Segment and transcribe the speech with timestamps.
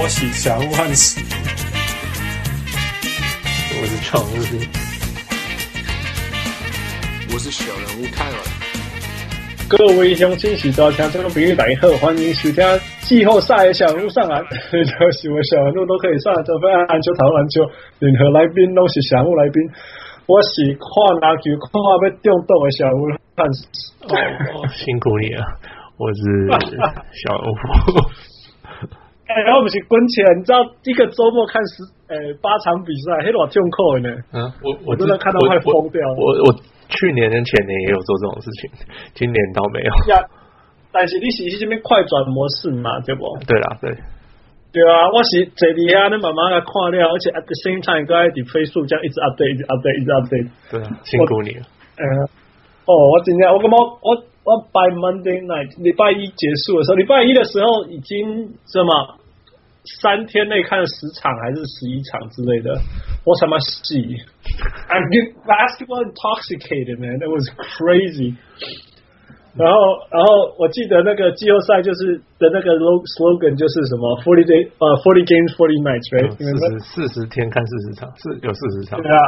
[0.00, 1.20] 我是小人物汉斯，
[3.74, 4.32] 我是常务，
[7.34, 8.38] 我是小人物泰文。
[9.68, 12.64] 各位乡亲、喜多听众朋友大家好，欢迎收听
[13.00, 14.40] 季后赛的小人物上篮。
[14.40, 17.62] 有喜欢小人物都可以上来得分、篮球、讨论篮球，
[17.98, 19.60] 任何来宾都是小人物来宾。
[20.26, 20.88] 我是看
[21.20, 23.66] 篮球看要中毒的小人物汉斯。
[24.06, 25.42] 哦，辛苦你了，
[25.98, 26.22] 我是
[27.26, 27.58] 小人物。
[29.28, 34.16] 哎、欸，我们是滚起来，你知道一个周末看十呃、欸、八场比赛，黑多痛苦的呢。
[34.32, 36.16] 嗯，我我真的看到快疯掉了。
[36.16, 36.56] 我我，我
[36.88, 38.70] 去年跟前年也有做这种事情，
[39.12, 39.92] 今年倒没有。
[40.08, 40.16] 呀，
[40.90, 43.22] 但是你是这边快转模式嘛，对不？
[43.46, 43.92] 对啦，对。
[44.72, 50.48] 对啊，我是这里啊，你慢慢来看了，而且 at the same time，还在飞速这样一直 update，一直 update，一直 update。
[50.72, 51.68] 对啊，辛苦你了。
[52.00, 52.24] 嗯、呃，
[52.88, 59.17] 哦，我今天我感觉我我 by Monday night，礼拜一结束的时候，礼拜一的时候已经什么？
[60.00, 62.72] 三天内看了十场还是十一场之类的，
[63.24, 64.16] 我他妈细
[64.88, 68.36] ，I'm getting basketball intoxicated man, that was crazy。
[69.56, 69.78] 然后，
[70.12, 72.76] 然后我记得那个季后赛就是的那个
[73.18, 76.30] slogan 就是什么 forty day 呃 forty games forty nights，right？
[76.36, 79.00] 四十四十天看四十场，是有四十场。
[79.02, 79.18] 对啊，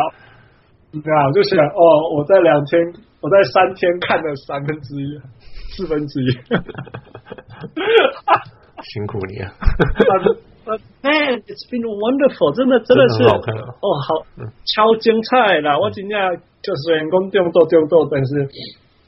[0.93, 2.79] 对啊，我就想哦，我在两天，
[3.21, 5.19] 我在三天看了三分之一，
[5.75, 6.31] 四分之一。
[8.95, 9.53] 辛苦你啊！
[10.65, 14.27] Man, it's been wonderful，真的真的是哦，好
[14.69, 15.79] 超精彩啦！
[15.79, 16.19] 我今天
[16.63, 18.35] 就是员工动作动作，但是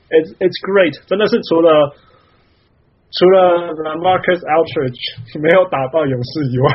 [0.08, 1.92] it's it's great，真的是除了
[3.12, 3.68] 除了
[4.00, 6.66] Marcus Aldridge 没有打到勇士以外，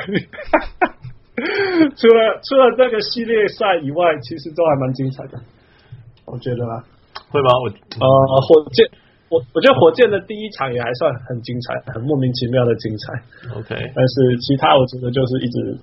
[1.97, 5.39] 除了除了这个系列赛以外，其实都还蛮精彩的，
[6.25, 6.83] 我觉得啦，
[7.29, 7.49] 会吗？
[7.65, 7.65] 我
[8.05, 8.87] 呃，火箭。
[9.29, 13.13] 我我觉得火箭的第一场也还算很精彩，很莫名其妙的精彩。
[13.59, 15.77] OK，但是其他我觉得就是一直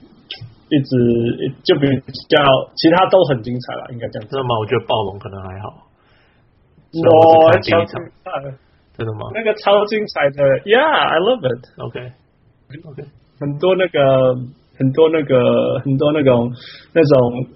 [0.71, 1.87] 一直就比
[2.29, 2.41] 较
[2.75, 4.29] 其他都很精彩了，应该这样。
[4.29, 4.59] 真的吗？
[4.59, 5.69] 我觉得暴龙可能还好。
[6.95, 8.01] 哦，超精彩！
[8.97, 9.29] 真的吗？
[9.35, 11.69] 那个超精彩的，Yeah，I love it。
[11.79, 13.05] OK，OK，
[13.41, 14.35] 很多那个
[14.79, 16.53] 很多那个很多那种
[16.93, 17.49] 那种。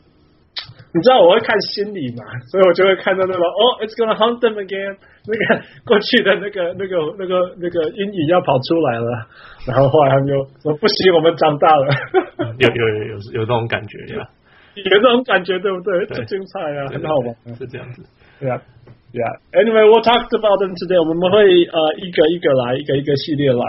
[0.94, 4.96] 你知道我会看心理嘛， 所以我就会看到那个哦，It's gonna haunt them again，
[5.28, 9.26] 那个 过去的那个那个那个那个阴影要跑出来了，
[9.68, 11.86] 然后后来他们就说不行，我们长大了，
[12.58, 14.24] 有有有有有这种感觉呀，
[14.76, 16.06] 有这种感觉对不对？
[16.06, 18.02] 最精彩啊，很好玩，是这样子，
[18.40, 18.56] 对啊
[19.12, 19.36] ，Yeah。
[19.52, 20.96] Anyway, we'll talk about them today。
[21.00, 21.36] 我们会
[21.68, 23.62] 呃一个一个来，一个一个系列来。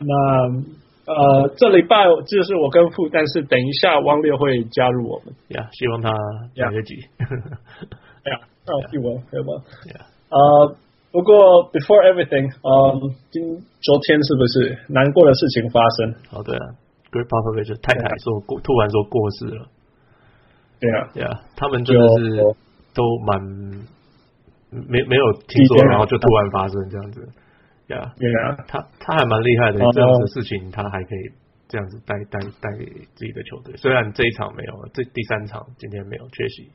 [0.00, 0.76] 那。
[1.06, 6.10] 呃，这礼拜就是我跟傅，但是等一下汪六会加入我们呀，希望他
[6.54, 9.52] 两个几，哎呀， 那我替我，对吧？
[10.30, 10.76] 呃，
[11.12, 13.40] 不过 before everything，嗯，今
[13.80, 16.14] 昨天是不是难过的事情发生？
[16.34, 16.74] 哦，对啊
[17.12, 19.68] ，Great Popovich 太太说过，突然说过世了。
[20.80, 22.42] 对啊，对啊，他们真的是
[22.92, 23.40] 都蛮
[24.70, 27.28] 没没有听说，然后就突然发生这样子。
[27.88, 31.30] 呀，对啊，他他还蛮厉害的，这样子的事情他还可以
[31.68, 32.70] 这样子带带带
[33.14, 33.76] 自己的球队。
[33.76, 36.70] 虽然这一场没有，这第三场今天没有缺席。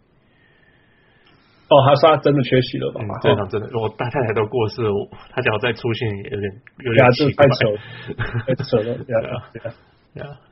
[1.68, 3.00] 哦，他说他真的缺席了吧？
[3.22, 4.92] 这场真的，我大太太都过世了，
[5.32, 7.48] 他只要再出现有点有点奇怪。
[7.48, 7.78] 太扯了，
[8.48, 8.98] 太扯了，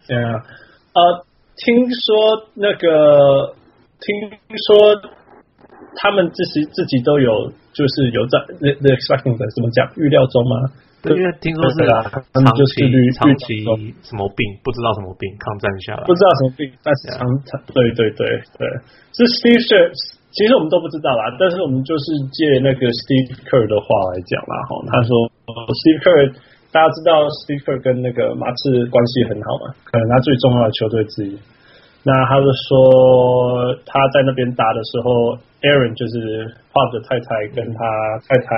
[0.08, 1.00] 对啊，
[1.56, 3.56] 听说那个，
[4.00, 4.30] 听
[4.68, 5.19] 说。
[5.96, 10.56] 他们自己自己都有，就是有在 the the expecting 的怎么讲预料中吗？
[11.00, 11.88] 对，因为听说是
[12.36, 12.84] 他们就是
[13.16, 13.64] 长期
[14.04, 18.28] 什么病，不知道什么病抗战下来，不知道什么病，但是长长对对对
[18.60, 18.68] 对，
[19.16, 19.88] 是 Steve Kerr，
[20.36, 25.12] 其实我们都不知道啦，但是我们就是借那个 Steve Kerr 的话来讲啦，哈，他说
[25.72, 26.36] Steve Kerr，
[26.76, 31.40] 大家知道 Steve Kerr 跟那个马刺关系很好嘛，可能他最重要的球队之一。
[32.04, 37.80] 那他就说他在那边打的时候，Aaron 就是 Pop 的太太，跟他
[38.28, 38.50] 太太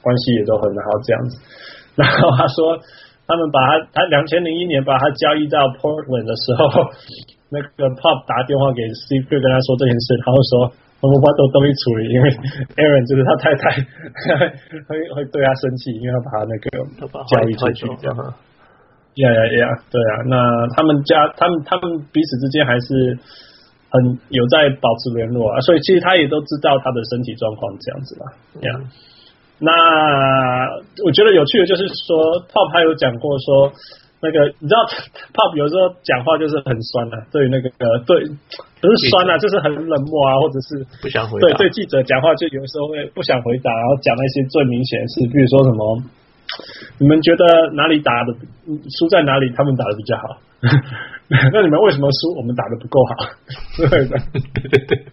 [0.00, 1.32] 关系也都很好这样子。
[1.98, 2.78] 然后他说
[3.26, 6.88] 他们把他，他两千零一年把他交易到 Portland 的时候，
[7.50, 10.52] 那个 Pop 打电话给 Steve 跟他说这件事，然后说
[11.00, 12.26] 我们把都都会处理，因为
[12.78, 13.70] Aaron 就是他太太
[14.88, 16.66] 会会对他生气，因为他把他那个
[17.28, 18.16] 交易出去这样。
[19.18, 19.66] 呀呀呀！
[19.90, 20.38] 对啊，那
[20.76, 23.18] 他们家，他们他们彼此之间还是
[23.90, 28.24] 很有在保持联络啊，所以其实他也都知道他的身体状况这样子吧。
[28.60, 28.84] 呀、嗯，
[29.58, 29.72] 那
[31.04, 33.72] 我觉得有趣的就是说，Pop 他有讲过说，
[34.20, 34.84] 那个你知道，
[35.32, 37.68] Pop 有时候讲话就是很酸的、啊，对那个
[38.04, 38.20] 对
[38.80, 41.48] 不是酸啊，就是很冷漠啊，或者是不想回答。
[41.48, 46.02] 对对记者讲话就有时候会不想回答，然后讲那些最明显的事，比如说什么。
[46.98, 48.32] 你们觉得哪里打的
[48.98, 49.52] 输在哪里？
[49.56, 50.38] 他们打的比较好。
[51.52, 52.34] 那你们为什么输？
[52.36, 53.14] 我们打的不够好。
[53.76, 55.06] 对的，对对对。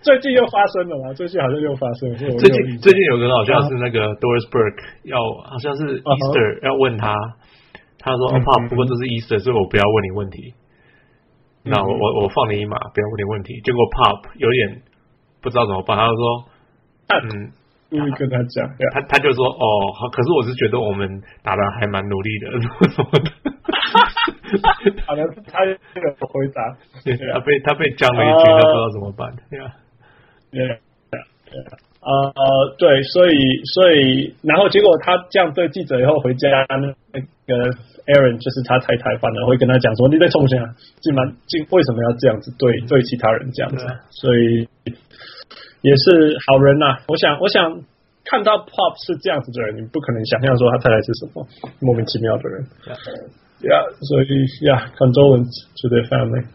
[0.00, 1.12] 最近又发生了吗？
[1.12, 2.16] 最近好像又发生了。
[2.16, 7.12] 最近最近有个好像是那个 Doris Burke 要好像是 Easter 要问他，
[7.98, 10.54] 他说哦怕不过这是 Easter，所以我不要问你问题。
[11.64, 13.60] 那我我我放你一马，不要问你问题。
[13.60, 14.82] 结果 Pop 有点
[15.42, 16.48] 不知道怎么办，他就说
[17.08, 17.52] 嗯。
[17.90, 21.08] 故意跟他讲，他他就说哦，好，可是我是觉得我们
[21.42, 23.30] 打的还蛮努力的，什么什么的。
[25.06, 25.64] 好的，他
[25.94, 26.76] 这个回答，
[27.32, 29.32] 他被他被讲了一句，他不知道怎么办。
[29.50, 29.72] 对啊，
[30.50, 30.76] 对啊
[32.00, 37.72] 呃，对，所以所以，然后结果他这样对记者以后回家，那个
[38.06, 40.56] Aaron 就是他太太，反而会跟他讲说：“你在冲啥？
[41.00, 44.68] 竟然竟为什么要这样子对对其他人这样子？”所以。
[45.82, 47.82] 也是好人呐、啊，我想，我想
[48.24, 51.46] 看到 Pop 是这样子的人，你不可能想象说他太太是什么
[51.80, 52.66] 莫名其妙的人。
[53.60, 54.26] Yeah，所以
[54.62, 56.46] Yeah，condolence to their family。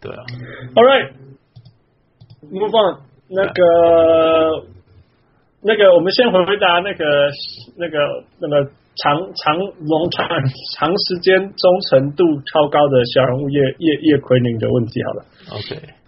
[0.00, 0.24] 对啊。
[0.74, 3.00] All right，move on。
[3.30, 4.66] 那个
[5.62, 7.04] 那个，我们先回答那个，
[7.78, 7.98] 那个，
[8.38, 10.28] 那个长长龙长
[10.76, 15.24] 长时间忠诚度超高的小人物叶叶叶奎宁的问题，好了。
[15.56, 16.03] OK。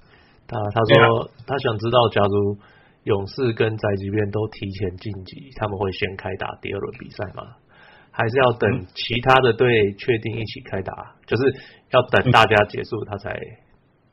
[0.49, 2.59] 他他说他想知道，假如
[3.05, 7.57] 勇士跟宅急便都提前晋级，他们会先开打第二轮比赛吗？
[8.11, 11.15] 还是要等其他的队确定一起开打？
[11.27, 11.43] 就是
[11.91, 13.39] 要等大家结束，他才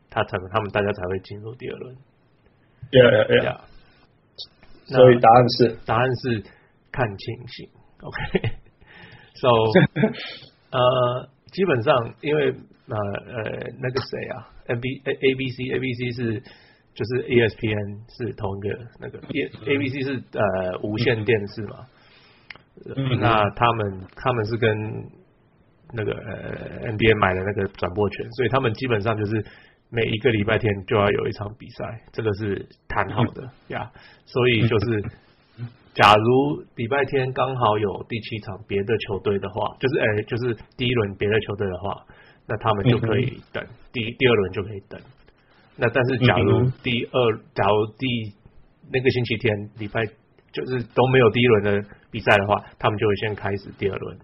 [0.10, 1.96] 他才他们大家才会进入第二轮。
[2.92, 3.54] 对对对。
[4.86, 6.44] 所以答案是答案是
[6.92, 7.70] 看情形。
[8.02, 9.48] OK，so
[10.72, 12.52] 呃，基本上因为
[12.90, 14.50] 呃呃那个谁啊。
[14.66, 16.40] M B A A B C A B C 是
[16.96, 21.86] 就是 E S P N 是同一个那个 A A B C 是呃无线电视嘛，
[22.96, 25.04] 嗯、那他们他们是跟
[25.92, 29.46] 那个呃 N B A 买的那个转播权，所以他们基本上就是
[29.90, 33.92] 每一个礼拜天就要有一场比赛，这个是谈好的呀。
[34.26, 35.04] 所以就是
[35.94, 42.06] 假如礼拜天刚好有第七场别的球队的话，就是哎、欸、就是第一轮别的球队的话。
[42.46, 45.00] 那他们就可以等、嗯、第第二轮就可以等。
[45.78, 48.06] 那但是假如第二，嗯、假如第
[48.92, 50.06] 那个星期天礼拜
[50.52, 51.82] 就是都没有第一轮的
[52.12, 54.18] 比赛的话，他们就会先开始第二轮，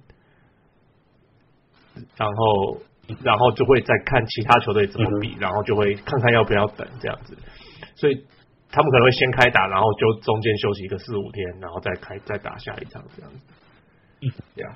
[2.18, 2.78] 然后
[3.24, 7.38] 然后就会再看其他球队怎么比，嗯，然后就会看看要不要等这样子。
[7.96, 8.22] 所以
[8.72, 13.40] 他们可能会先开打，然后就中间休息一个四五天，然后再开再打下一场这样子。
[14.22, 14.74] 嗯，呀、yeah.，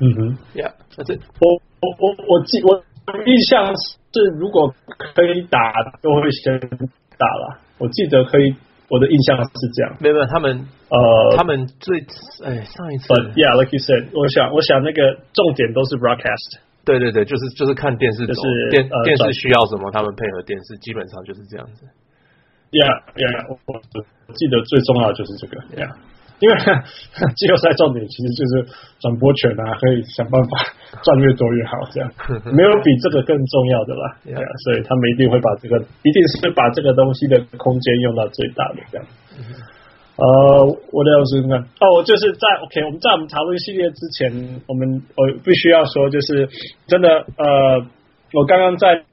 [0.00, 1.62] 嗯哼，呀，那这我。
[1.82, 2.80] 我我我记我
[3.26, 6.60] 印象是，如果可以打，都会先
[7.18, 7.58] 打了。
[7.78, 8.54] 我记得可以，
[8.88, 9.96] 我的印象是这样。
[9.98, 11.98] 没有没有，他们呃，他们最
[12.44, 16.60] 哎上一次，Yeah，like you said，我想我想那个重点都是 broadcast。
[16.84, 21.84] 对对对，就是就是看电视，就是电、呃、电视需要什么，他们配合电视，基本上就是这样子。
[22.72, 25.60] Yeah Yeah，我我记得最重要的就是这个。
[25.76, 25.92] Yeah。
[26.42, 26.54] 因为
[27.38, 28.66] 季后赛重点其实就是
[28.98, 30.50] 转播权啊，可以想办法
[31.04, 32.10] 赚越多越好，这样
[32.50, 34.16] 没有比这个更重要的啦。
[34.24, 39.06] 对啊，所以他们一定会把这个，一定是把这个东西的空间用到最大的这样。
[40.16, 46.48] 呃，我的老师那哦，就是在 OK，我们在我们讨论系列之前，我们我必须要说，就是
[46.88, 47.86] 真的呃，
[48.32, 49.04] 我刚刚在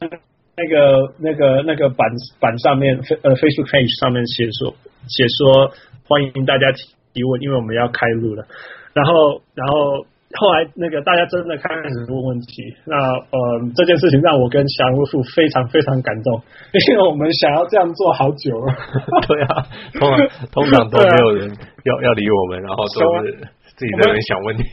[0.59, 4.75] 那个那个那个板板上面，呃，Facebook page 上面写说
[5.07, 5.71] 写说
[6.07, 6.83] 欢迎大家提。
[7.11, 8.45] 提问，因为我们要开录了，
[8.93, 10.05] 然后，然后
[10.37, 16.39] 后来那个大家真的开始问问题，那呃这件事情让我跟小人物富非常非常感动，
[16.71, 18.71] 因为我们想要这样做好久了。
[19.27, 19.65] 对啊，
[19.99, 21.49] 通常通常都没有人
[21.83, 23.33] 要、啊、要理我们，然后都是
[23.75, 24.63] 自己在那边想问题，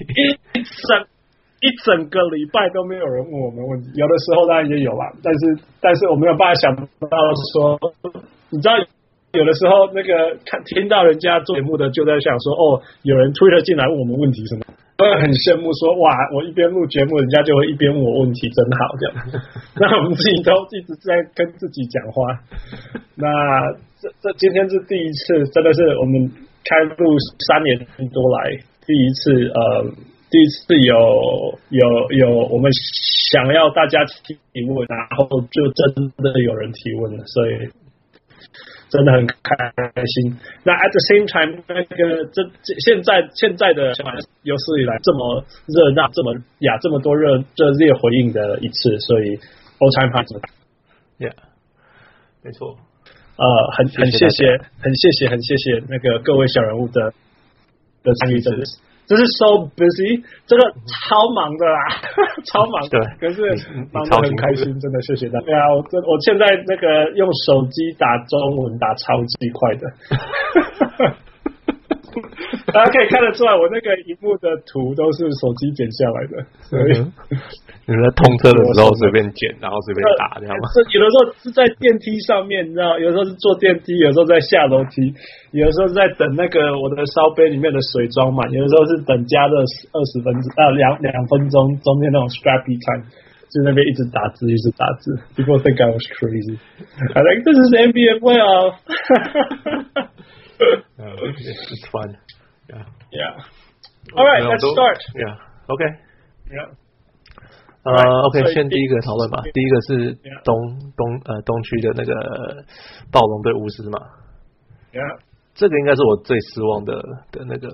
[1.61, 7.19] 一整个礼拜都没有人问我们问题，有的时候当然也有啦，但是但是我没有办法想到
[7.53, 7.79] 说，
[8.51, 8.75] 你知道。
[9.33, 14.65] 有的时候，那个看听到人家做节目的，就在想说，哦，有人推了进来问我们问题什么，
[14.97, 19.13] 都会很羡慕说，哇，我一边录节目，人家就会一边问我问题，真好这样。
[19.77, 22.41] 那我们自己都一直在跟自己讲话。
[23.17, 23.29] 那
[24.01, 26.33] 这这今天是第一次，真的是我们
[26.65, 27.05] 开录
[27.45, 27.77] 三年
[28.09, 29.85] 多来第一次，呃，
[30.37, 32.71] 第一次有有有我们
[33.33, 34.37] 想要大家提
[34.69, 37.71] 问，然后就真的有人提问了，所以。
[38.89, 39.35] 真的很开
[40.07, 40.39] 心。
[40.63, 43.93] 那 at the same time，那个这这现在现在的
[44.43, 49.37] 有史以来这么热闹，这么呀这么多热热烈回应的一次，所以
[49.81, 50.25] all time high。
[51.19, 51.33] Yeah，
[52.45, 52.77] 没错。
[53.37, 53.45] 呃，
[53.77, 57.13] 很很谢谢，很谢谢，很谢谢那个各位小人物的
[58.05, 61.79] 的参与，真的是，这是 so busy，这个超忙的啦，
[62.51, 63.39] 超忙的，可是
[63.93, 65.47] 忙得很开心，真的谢谢大家。
[65.47, 69.87] 对啊，我这我现在那个用手机打中文打超级快的。
[72.73, 76.93] 大家可以看得出来，我那个荧幕的图都是手机剪下来的，所以
[77.87, 80.67] 你在通车的时候随便捡，然后随便打，这样吗？
[80.75, 85.15] 是有的时候是在电梯上面，你知道，有的时候是坐电梯，有时候在下楼梯，
[85.55, 89.55] 有的时候是在等那个我的烧杯里面的水装满，有的时候是等加热
[89.95, 93.07] 二十分钟啊两两分钟，中间那种 scrappy time，
[93.55, 95.15] 就那边一直打字，一直打字。
[95.39, 96.59] People think I was crazy.
[97.15, 98.83] I think this is NBA playoff.
[100.59, 102.17] It's fun.
[102.69, 102.83] Yeah.
[103.13, 103.37] Yeah.
[104.17, 104.99] All right, let's start.
[105.15, 105.37] Yeah.
[105.69, 106.01] Okay.
[106.51, 106.75] Yeah.
[107.87, 109.43] 呃，OK，先第一个讨论吧。
[109.55, 110.13] 第一个是
[110.43, 110.55] 东
[110.97, 112.13] 东呃东区的那个
[113.13, 113.99] 暴龙对巫师嘛。
[114.93, 115.19] Yeah.
[115.55, 116.99] 这个应该是我最失望的
[117.31, 117.69] 的那个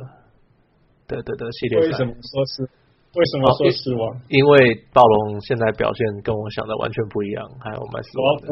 [1.08, 1.86] 的的的系列赛。
[1.86, 2.68] 为什么说是？
[3.12, 4.20] 为什么说失望？
[4.28, 8.48] 因为暴龙现在表现跟我想的完全不一样，还有蛮失望的。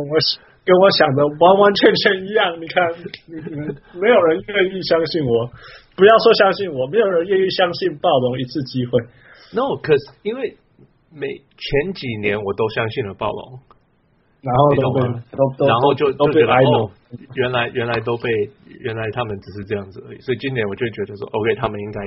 [0.63, 2.85] 跟我想的完完全全一样，你看，
[3.25, 5.49] 你们没有人愿意相信我，
[5.97, 9.01] 不要说相信我，没有人愿意相信暴龙一次机会。
[9.53, 10.59] No，可是因为
[11.15, 13.59] 每前几年我都相信了暴龙，
[14.43, 15.01] 然后都被
[15.59, 16.91] 都然后就都就觉得哦，
[17.35, 18.31] 原来原来都被
[18.81, 22.01] 原来他们只是这样子而已，所以今年我就觉得说，OK，他们应该。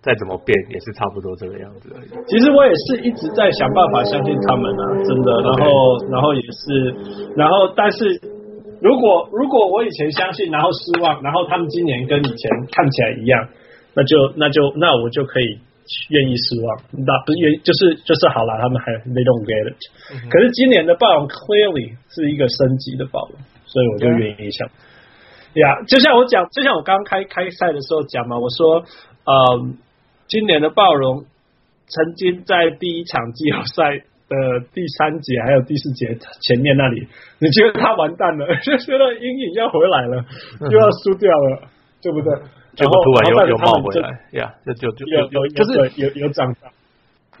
[0.00, 2.08] 再怎么变也是差不多这个样子而已。
[2.28, 5.42] 其实我也是一直在想办法相信他们啊，真的。
[5.42, 6.94] 然后.然后也是，
[7.34, 8.06] 然后但是
[8.80, 13.48] 如果如果我以前相信，然后失望，然后他们今年跟以前看起来一样，
[13.94, 15.58] 那就那就那我就可以
[16.10, 16.82] 愿意失望。
[16.92, 19.78] 那不是愿就是就是好了，他们还 they don't get it。
[20.12, 24.68] 嗯、可是今年的暴龙 clearly 是一个升级的暴龙，所以我就愿意想。
[24.68, 24.72] 呀
[25.54, 25.82] ，Yeah.
[25.82, 28.84] yeah, 就像我讲，就像我刚开开赛的时候讲嘛，我说，
[29.24, 29.78] 嗯。
[30.28, 31.24] 今年的暴龙
[31.88, 40.22] 曾经在第一场季后赛的第三节还有第四节前面那里，你觉得他完蛋了， 就觉得阴影要回来了，
[40.70, 41.62] 又要输掉了，
[42.02, 42.30] 对不对？
[42.78, 46.70] 然后突然又又冒回来，呀，这就就有有就是有有涨涨，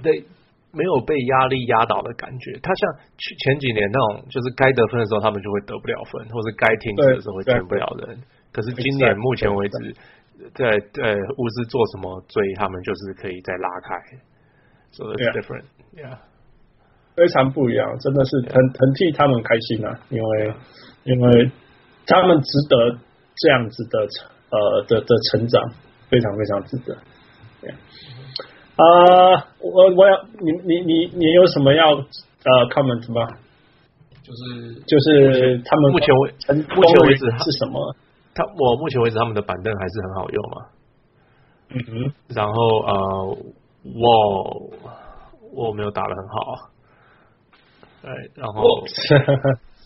[0.02, 0.24] 对，
[0.72, 2.58] 没有被压力压倒的感觉。
[2.62, 8.18] 他像去前几年那种，就是该得分的时候他们就会得不了分，或是该停止的时候会停不了人。
[8.52, 9.94] 可是今年目前为止。
[10.54, 10.66] 在
[11.02, 13.96] 呃，巫师做什么追他们，就是可以再拉开
[14.92, 15.64] ，so it's different,
[15.96, 16.16] yeah，
[17.16, 20.54] 非常不一样，真的是很很替他们开心啊，因为
[21.02, 21.50] 因为
[22.06, 22.96] 他们值得
[23.34, 24.06] 这样子的
[24.50, 25.62] 呃的的成长，
[26.08, 26.94] 非常非常值得。
[28.76, 28.84] 啊、
[29.34, 33.26] 呃，我我要你你你你有什么要呃 comment 吗？
[34.22, 36.34] 就是就是他们目前为
[36.76, 37.94] 目前为止是什么？
[38.34, 40.66] 他我目前为止他们的板凳还是很好用嘛，
[41.70, 43.38] 嗯哼，然后呃，
[43.82, 44.70] 我
[45.52, 46.70] 我没有打的很好，
[48.02, 48.62] 对，然后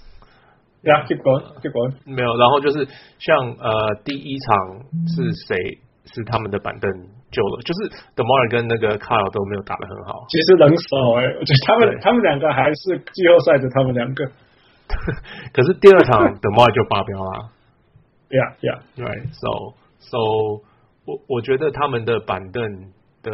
[0.83, 2.87] ，Yeah，keep going，keep going，没有，然后就是
[3.19, 3.71] 像呃
[4.05, 6.91] 第一场是谁是他们的板凳
[7.31, 14.27] 救了，就是 DeMar 跟那个 Kyle 都没有打得很好，其实冷手哎，我觉得他们他们两个还是季后赛的他们两个，
[15.55, 17.51] 可是第二场 DeMar 就发飙了。
[18.33, 19.29] Yeah, yeah, right.
[19.35, 20.65] So, so
[21.05, 22.63] 我我觉得他们的板凳
[23.23, 23.31] 的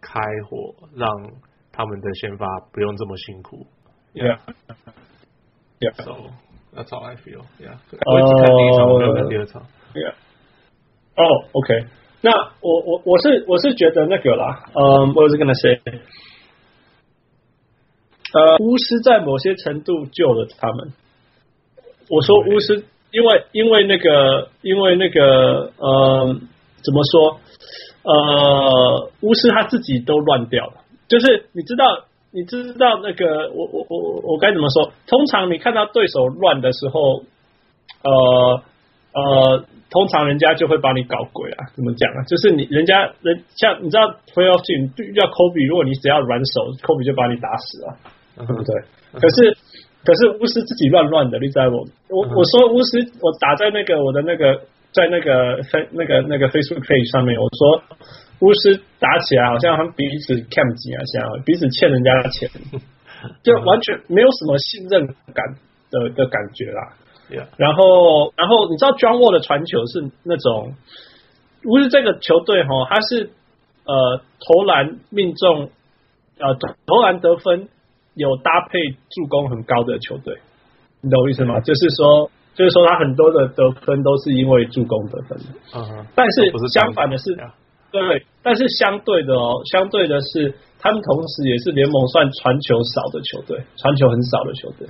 [0.00, 0.18] 开
[0.48, 1.06] 火，让
[1.70, 3.66] 他们的先发不用这么辛苦。
[4.14, 4.38] Yeah,
[5.78, 5.92] yeah.
[6.02, 6.30] So
[6.74, 7.44] that's how I feel.
[7.58, 7.78] Yeah.
[8.06, 9.62] 我只看第一场，没有看第二场。
[9.94, 10.14] Yeah.
[11.16, 11.86] Oh, OK.
[12.20, 15.70] 那我我我是我是觉得那个啦，嗯，我是跟他说，
[18.32, 20.92] 呃，巫师在某些程度救了他们。
[22.08, 22.84] 我说巫师。
[23.12, 26.32] 因为因为那个因为那个呃
[26.80, 27.40] 怎么说
[28.04, 30.74] 呃巫师他自己都乱掉了，
[31.08, 34.92] 就是你知道你知道那个我我我我该怎么说？
[35.06, 37.22] 通常你看到对手乱的时候，
[38.02, 38.62] 呃
[39.12, 41.66] 呃，通常人家就会把你搞鬼啊？
[41.74, 42.22] 怎么讲啊？
[42.28, 47.96] 就是你人家人像你知道 playoff team 遇到 Kobe，如果你只要软手，Kobe 就把你打死了，
[48.46, 48.74] 对不对？
[49.20, 49.56] 可是。
[50.02, 54.56] 可是巫师自己乱乱的，你知道我我我说巫师，我打在那个我的那个
[54.92, 57.84] 在那个飞那个那个 Facebook page 上面，我说
[58.40, 62.50] 巫师打起来好像他们彼此看不起啊，像彼此欠人家的钱，
[63.44, 65.44] 就完全没有什么信任感
[65.90, 66.92] 的的感觉啦。
[67.56, 70.74] 然后然后你知道 John Wall 的传球是那种
[71.64, 73.30] 巫师这个球队哈，他是
[73.84, 75.70] 呃投篮命中
[76.38, 76.54] 呃
[76.86, 77.68] 投篮得分。
[78.16, 80.36] 有搭配助攻很高的球队，
[81.00, 81.60] 你懂我意思吗？
[81.60, 85.44] 就是说，就就是说他很多的得分都是因为助攻得分的。
[85.76, 86.06] 嗯哼。
[86.16, 87.32] 但是相反的是，
[87.90, 94.86] 对，但是相对的哦，相对的是，他们同时也是联盟算传球少的球队，传球很少的球队。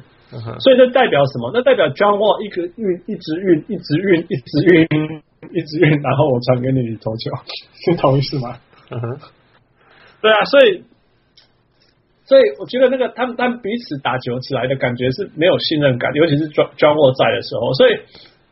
[0.61, 1.51] 所以这代表什么？
[1.53, 7.31] 那代表 John Wall 一个运一直运，一直运，一直运，一直运，然后我传给你投球，
[7.85, 8.57] 是同意是吗？
[8.91, 9.19] 嗯哼。
[10.23, 10.85] 对啊，所以。
[12.31, 17.75] 所以我觉得那个他们他们彼此打球起来的感觉是没有信任感，尤其是 John Wall 在的时候。
[17.75, 17.99] 所以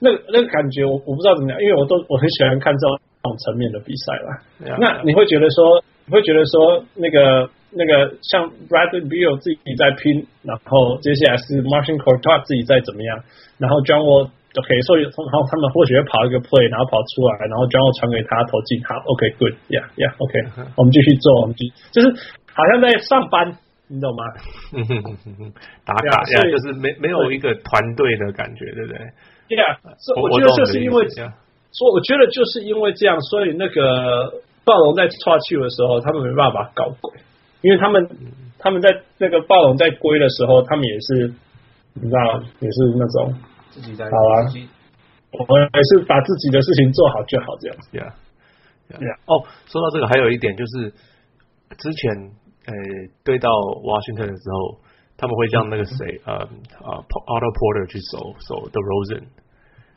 [0.01, 2.99] 那个那个感觉我我不知道怎么样，因为我都我很喜欢看这种
[3.37, 4.29] 层面的比赛了。
[4.65, 13.21] Yeah, 那你会觉得说，你会觉得说，那个那个像 Bradley Beal 自己在拼，然后接下来是 Martin Cortot 自己在怎么样，
[13.59, 22.09] 然后 John Wall OK，所以然后他们或许会跑一个 play，然后跑出来，然后 John Wall 传给他投进，好 OK，Good，Yeah，Yeah，OK，我们继续做，我们继续就是
[22.53, 23.59] 好像在上班。
[23.91, 24.23] 你懂吗？
[25.87, 28.99] 打卡呀，就是没没有一个团队的感觉，对不对？
[29.49, 29.81] 对啊，
[30.21, 31.07] 我觉得就是因为，
[31.73, 37.19] 说我觉得就是因为这样，所以那个暴龙在抓去的时候，他们没办法搞鬼，
[37.63, 38.09] 因为他们
[38.59, 41.35] 他们在那个暴龙在归的时候，他们也是
[41.95, 43.35] 你知道，也是那种
[43.71, 44.47] 自己在好啊，
[45.33, 47.97] 我们还是把自己的事情做好就好，这样子。
[47.99, 48.05] 呀
[48.89, 50.93] 呀哦，说到这个，还有一点就是
[51.79, 52.31] 之前。
[52.69, 52.75] 呃，
[53.25, 54.77] 对到 Washington 的时候，
[55.17, 59.25] 他们会让那个谁，呃呃，Otto Porter 去守守 DeRozan，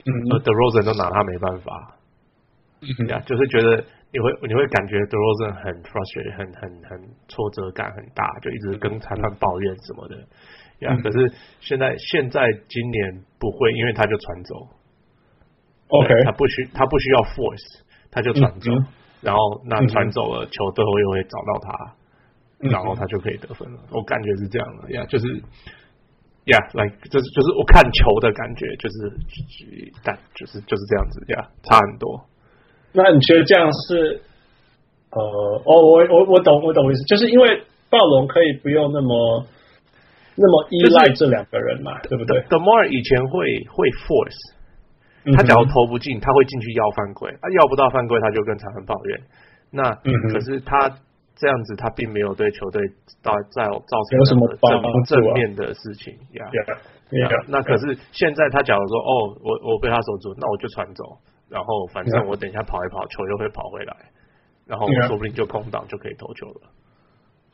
[0.06, 1.96] 嗯，而 DeRozan 都拿他没办法，
[2.82, 3.08] 嗯。
[3.08, 10.16] 呀，就是觉得你会你会感觉 DeRozan 很 frustrated，很很很挫折感很大，就一直跟裁判抱怨什么的，
[10.80, 14.56] 呀，可是现在现在今年不会，因为他就传走
[15.90, 18.72] ，OK，他不需他不需要 force，他就传走，
[19.22, 21.96] 然后那传走了，球最后又会找到他。
[22.64, 25.26] 然后他就可以得分了，我感觉是这样的呀，就是
[26.46, 29.12] 呀，来就是就是我看球的感觉，就是
[30.04, 32.26] 但就是就是这样子呀，差很多。
[32.94, 34.22] 那你觉得这样是
[35.12, 35.22] 呃，
[35.66, 39.46] 哦，我我我懂我懂意思，就是因为暴龙可以不用那么
[40.36, 49.22] 那么依赖这两个人嘛，对不对？DeMar 以前会会 force，他假如投不进，他会进去要犯规，他要不到犯规，他就跟裁判抱怨。
[49.72, 49.94] 那
[50.34, 50.98] 可是他。
[51.42, 52.80] 这样子，他并没有对球队
[53.24, 56.46] 造造造成什么正正面的事情呀。
[57.48, 61.18] 那可是现在他假如说，哦，我我被他守住，那我就传走，
[61.50, 63.98] 然后反正我等一下跑一跑，球又会跑回来，
[64.68, 66.62] 然后说不定就空档就可以投球了。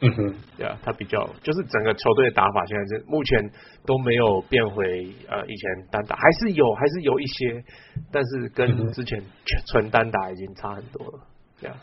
[0.02, 3.50] 嗯哼，对啊，他比较就是整个球队的打法，现在是目前
[3.84, 7.64] 都没有变回呃以前单打，还是有还是有一些，
[8.12, 9.24] 但是跟之前
[9.66, 11.20] 纯单打已经差很多了。
[11.60, 11.78] 对啊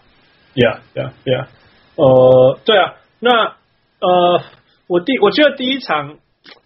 [0.55, 1.47] ，Yeah，Yeah，Yeah。
[1.97, 3.31] 呃，对啊，那
[4.01, 4.43] 呃，
[4.89, 6.17] 我第我觉得第一场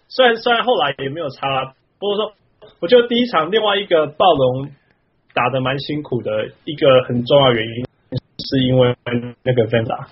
[0.07, 2.33] 虽然虽然后来也没有差，不过说
[2.79, 4.71] 我觉得第一场另外一个暴龙
[5.33, 7.85] 打得蛮辛苦的一个很重要原因，
[8.39, 8.95] 是因为
[9.43, 10.07] 那个分打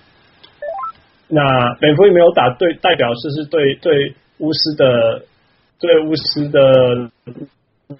[1.26, 1.42] 那
[1.80, 5.22] 美弗里没有打对，代表是是对对巫师的
[5.80, 7.10] 对巫师的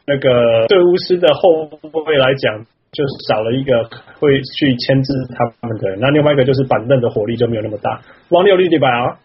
[0.07, 1.69] 那个对巫师的后
[2.05, 2.65] 卫来讲。
[2.91, 3.85] 就是少了一个
[4.19, 8.01] 会去牵制他们的人，那另外一个就是板凳的火力就没有那么大。
[8.31, 8.89] 王六立对吧？
[8.89, 9.19] 啊，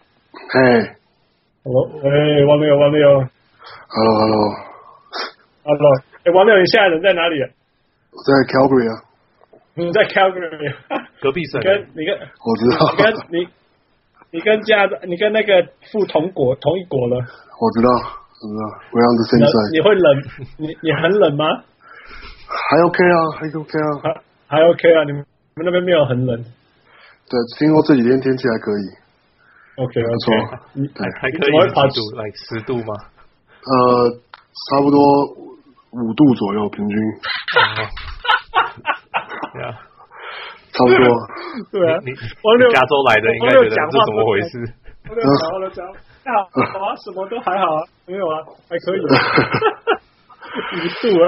[0.54, 0.96] 哎，
[1.64, 3.24] 我哎，王六，王六
[3.88, 5.92] ，Hello，Hello，Hello，
[6.24, 7.40] 哎，王六，你现在人在哪里？
[7.42, 9.00] 我在 Calgary 啊。
[9.76, 10.72] 你在 Calgary，
[11.20, 11.60] 隔壁省。
[11.62, 12.76] 跟你跟我知道。
[12.92, 13.48] 你跟你
[14.30, 17.16] 你跟加你跟那个父同国同一国了。
[17.16, 18.62] 我知道，我知道。
[18.92, 20.22] 我样子现在你会冷？
[20.58, 21.64] 你你很冷吗？
[22.54, 25.20] 还 OK 啊，还 OK 啊，还还 OK 啊，你们
[25.56, 26.36] 你们那边没有很冷？
[26.38, 28.84] 对，听说这几天天气还可以。
[29.76, 30.34] OK，没错，
[30.94, 31.50] 还还可以，
[31.90, 32.94] 几度？like 十度吗？
[33.64, 34.10] 呃，
[34.70, 34.98] 差不多
[35.90, 36.96] 五度左右，平均。
[39.54, 39.74] 对啊，
[40.70, 41.00] 差不多。
[41.72, 44.58] 对啊，你你加州来的应该觉得这怎么回事？
[45.08, 45.26] 我讲，
[45.60, 45.84] 我讲，
[46.78, 49.00] 好啊，什么都还好啊，没有啊，还可以。
[50.54, 51.26] 五度啊，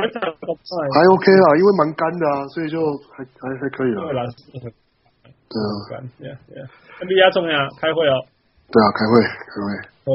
[0.95, 2.79] 还 OK 啦，因为蛮干的啊，所以就
[3.13, 4.03] 还还还可以了。
[4.07, 6.67] 对啊，干，对啊对啊。
[7.01, 8.25] NBA 重要，开会哦。
[8.71, 9.69] 对啊，开会开会。
[10.05, 10.09] 对，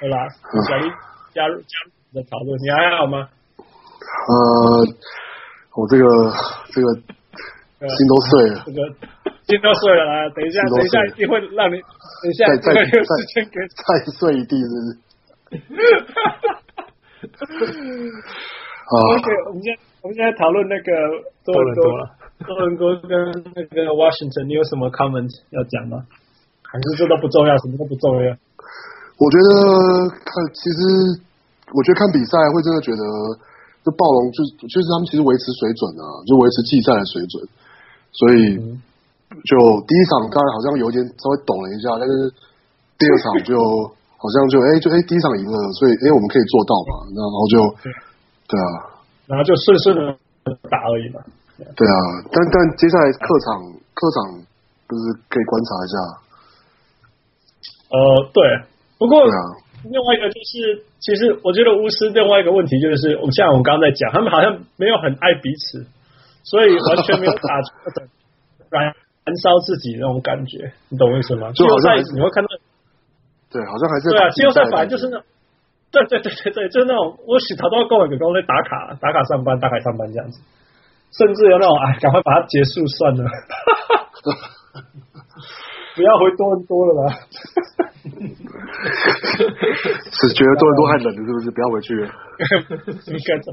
[0.00, 0.28] 对啦，
[0.68, 0.90] 小丽
[1.34, 3.28] 加入加入的讨论，你还好吗？
[4.28, 4.32] 呃，
[5.76, 6.04] 我这个
[6.72, 8.78] 这个心都碎了，这个
[9.46, 10.28] 心都碎了啊！
[10.34, 12.92] 等一下，等一下，一定会让你等一下再再再
[14.04, 15.62] 再碎一地，是不是？
[18.90, 19.68] 好，OK，我们现
[20.02, 20.90] 我们现在讨论那个
[21.44, 21.84] 多伦多，
[22.46, 23.10] 多伦多跟
[23.54, 26.04] 那个 Washington，你有什么 comment 要讲吗？
[26.66, 28.32] 还是这都不重要，什么都不重要？
[29.20, 29.48] 我觉得
[30.24, 30.78] 看，其实
[31.70, 33.02] 我觉得看比赛会真的觉得
[33.86, 37.34] 就暴龙就就是他们其实维持水准啊，就维持季赛的水准，
[38.10, 38.58] 所以
[39.46, 39.52] 就
[39.86, 42.34] 第一场当然好像有点稍微抖了一下，但是
[42.98, 43.54] 第二场就
[44.22, 47.54] 好像就哎、欸、就哎、欸、第一场赢了，所以哎、欸、我们可以做到嘛，然后就
[48.46, 48.66] 对啊，
[49.26, 50.14] 然后就顺顺的
[50.70, 51.18] 打而已嘛。
[51.58, 51.94] 对啊，
[52.30, 53.58] 但但接下来客场
[53.98, 55.94] 客场就是可以观察一下。
[57.90, 57.98] 呃，
[58.30, 58.38] 对，
[59.02, 59.18] 不过。
[59.26, 65.84] 啊另外一个就是，其实我觉得巫师另外一个问题就是，我们像我们刚刚在讲，他们好像没有很爱彼此，
[66.44, 67.74] 所以完全没有打出
[68.70, 68.94] 燃
[69.26, 71.50] 燃烧自己那种感觉，你懂我意思吗？
[71.50, 72.50] 季后赛你会看到，
[73.52, 75.20] 对，好像还是对啊，季后赛反正就是那，
[75.92, 80.40] 对对对对对，就是那种我洗头都要跟我狗狗在打卡打卡上班打卡上班这样子，
[81.18, 83.24] 甚至有那种哎，赶快把它结束算了，
[85.94, 87.12] 不要回多伦多了吧。
[88.02, 88.10] 是
[90.34, 91.50] 觉得多伦多太冷了，是不是？
[91.52, 92.10] 不要回去了。
[93.06, 93.52] 应该走。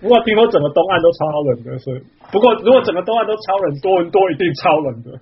[0.00, 5.18] 不过听说整个东岸都超冷的，所以不过如果整个东岸都超冷，多伦多一定超冷的。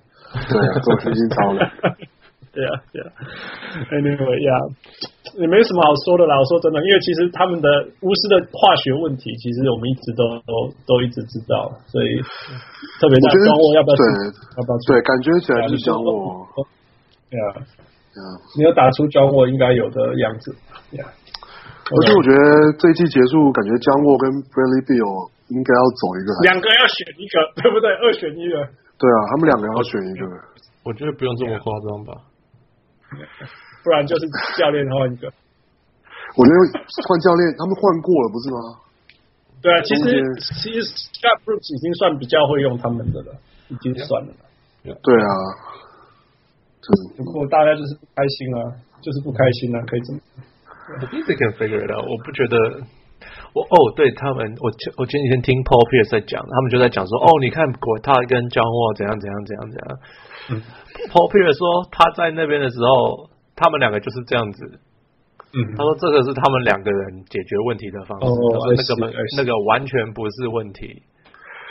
[0.49, 1.67] 对啊，多伦多一定超冷。
[2.55, 3.07] 对啊，对啊。
[3.91, 4.51] Anyway，呀，
[5.35, 6.39] 也没什么好说的啦。
[6.39, 7.67] 我说真的，因为其实他们的
[7.99, 12.15] 巫师的化学问题，其实我们一直都都都一直知道，所以
[13.03, 13.95] 特别在庄沃要不要？
[13.99, 14.03] 对，
[14.55, 14.73] 要不要？
[14.87, 16.47] 对，感觉起来是庄沃。
[17.29, 17.67] 对啊。
[18.55, 20.55] 没有打出庄沃应该有的样子。
[20.95, 21.03] Yeah.
[21.03, 27.91] 而且我觉得这一季结束，感觉姜沃跟 Bradley Beal 应该要走一个，两个要选一个，对不对？
[27.91, 28.55] 二选一的。
[28.95, 30.23] 对啊，他们两个要选一个。
[30.87, 32.34] 我觉得不用这么夸张吧，yeah.
[33.83, 34.25] 不然就是
[34.57, 35.31] 教练换一个。
[36.35, 36.57] 我觉得
[37.07, 38.57] 换教练，他们换过了不是吗？
[39.61, 40.03] 对啊，其实
[40.61, 43.35] 其实 Scott Brooks 已经算比较会用他们的了，
[43.69, 44.33] 已经算了。
[44.83, 44.99] Yeah.
[45.01, 45.29] 对啊。
[47.17, 50.19] 不过大家就是不开心啊，就是不开心啊，可以这么。
[50.85, 52.05] I think they can figure it out。
[52.05, 52.85] 我不觉得，
[53.55, 54.67] 我哦，对他们，我
[54.99, 59.87] 我前几天听 Paul Pierce 在讲，他们就在讲说，哦，你看国他跟 John Wall 怎样怎样怎样怎样。
[60.51, 60.51] 嗯
[61.07, 64.59] ，Paul Pierce 说他在那边的时候，他们两个就是这样子。
[65.55, 68.35] 嗯，他说这个是他们两个人解决问题的方式，哦、
[68.75, 68.91] 那个
[69.39, 70.91] 那个完全不是问题。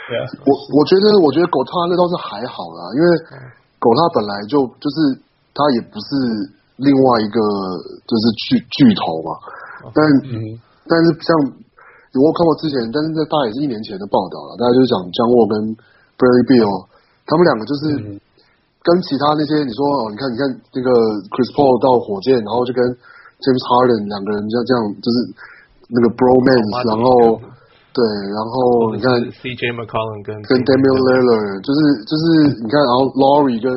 [0.09, 3.09] 对啊，我我觉得我觉得狗他那倒是还好啦，因为。
[3.77, 4.97] 狗他本来就就是
[5.53, 6.09] 他也不是
[6.77, 7.37] 另外一个
[8.07, 9.29] 就是巨巨头嘛，
[9.93, 10.57] 但、嗯、
[10.89, 11.29] 但是像
[12.21, 15.55] 我看过之前，但是在大概也是一年前的报道了，大家就是讲江沃跟
[16.15, 16.87] Bradley Beal
[17.27, 17.99] 他们两个就是
[18.83, 20.89] 跟其他那些你说哦，你看你看那个
[21.35, 22.81] Chris Paul 到火箭，然后就跟
[23.41, 25.17] James Harden 两个人这样这样就是
[25.91, 27.39] 那个 bromance，然后。
[27.95, 29.07] 对，然后你看
[29.39, 33.71] CJ McCollum 跟跟 Damian Lillard 就是就是你看，然后 Lowry 跟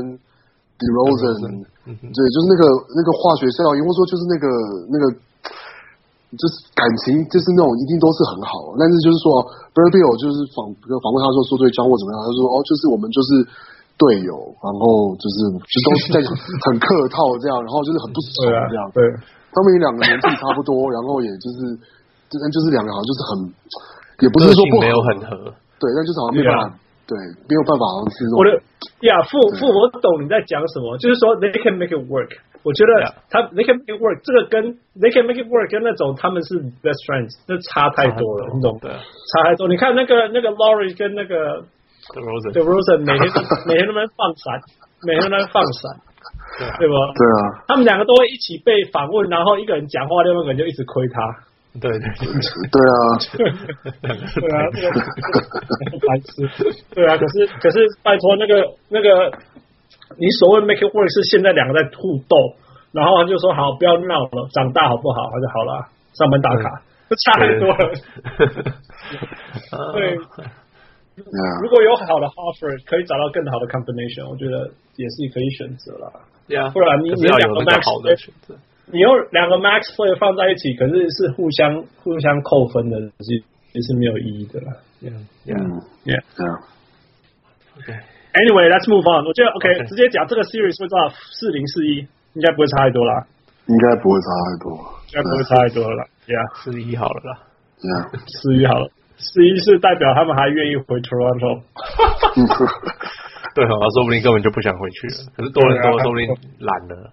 [0.75, 2.67] DeRozan，对，就是那个
[2.99, 4.51] 那个化学效应，或者说就是那个
[4.91, 5.05] 那个
[6.37, 8.75] 就是感情，就是那种一定都是很好。
[8.77, 9.41] 但是就是说
[9.73, 10.69] ，Brazil 就是访
[11.01, 13.29] 访问他说说对教我怎么样，他说哦，就是我们就是
[13.97, 16.17] 队友，然后就是就都是在
[16.69, 18.83] 很客套这样，然后就是很不熟这样。
[18.93, 19.01] 对，
[19.55, 21.73] 他们两个年纪差不多，然后也就是
[22.29, 23.33] 就是两个好像就是很。
[24.19, 25.31] 也不是说不没有很合，
[25.79, 26.75] 对，但就是好像没办法，
[27.07, 27.15] 对，
[27.47, 28.51] 没有办法，好像是我的
[29.07, 32.27] 呀，父父，我懂你在讲什么，就是说 they can make it work。
[32.63, 39.69] 我觉得他 they can make it work，这个跟 they can make it work 跟那种他们是 best friends，那差太多了，你懂的，差太多。
[39.69, 41.63] 你看那个那个 Laurie 跟那个
[42.15, 43.29] De Rosen，De Rosen 每天
[43.67, 44.61] 每天都在放闪，
[45.07, 45.97] 每天都在放闪，
[46.79, 46.95] 对吧？
[47.15, 51.21] 对啊，他们两个都会一起被访问，然后一个人讲话，另外一个人就一直亏他。
[51.81, 52.27] 对对对，
[52.73, 52.99] 对 啊，
[54.41, 54.91] 对啊，这个
[56.09, 56.49] 白痴，
[56.95, 59.31] 对啊，可是可是拜托那个那个，
[60.17, 62.57] 你所谓 make it work 是现在两个在互斗，
[62.93, 65.29] 然后他就说好不要闹了，长大好不好？
[65.29, 67.93] 他就好了，上班打卡，这差太多了。
[69.93, 70.17] 对，
[71.63, 76.13] 如果有好的 offer，可以找到更好的 combination，我觉得也是可以选择了。
[76.49, 78.57] 对啊，不然你你两个好的选择。
[78.91, 83.45] 你用两个 max player 放在一起，可是是互相互相扣分的，其实
[83.75, 84.73] 也是没有意义的啦。
[85.03, 85.13] Yeah,
[85.45, 86.23] yeah, yeah.
[87.77, 88.01] Okay.
[88.39, 89.27] Anyway, let's move on.
[89.27, 89.89] 我觉得 OK，, okay.
[89.89, 93.27] 直接讲这个 series 会到四零四一，应该不会差太多啦。
[93.67, 94.71] 应该不会差太多，
[95.11, 96.07] 应该不会差太多了。
[96.31, 97.33] Yeah，四一好了啦。
[97.83, 98.89] Yeah，四一好了。
[99.19, 101.67] 四一是代表他们还愿意回 Toronto。
[103.59, 105.35] 对啊，说不定根本就不想回去了。
[105.35, 106.31] 可是多伦多说不定
[106.63, 107.11] 懒了。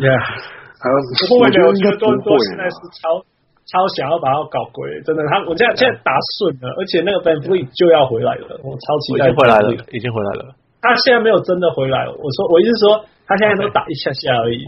[0.00, 0.16] Yeah，
[0.80, 0.96] 还有
[1.28, 3.20] 不会的，我觉得多伦多现在是超
[3.66, 5.22] 超想要把它搞归，真的。
[5.26, 9.26] 他我现在现在打顺了，而且那个 VanVleet 就要回来了，我超期待。
[9.26, 10.54] 已经回来了，已经回来了。
[10.80, 14.64] 他现在没有真的回来，我说我意思是说，他现在都打一下下而已。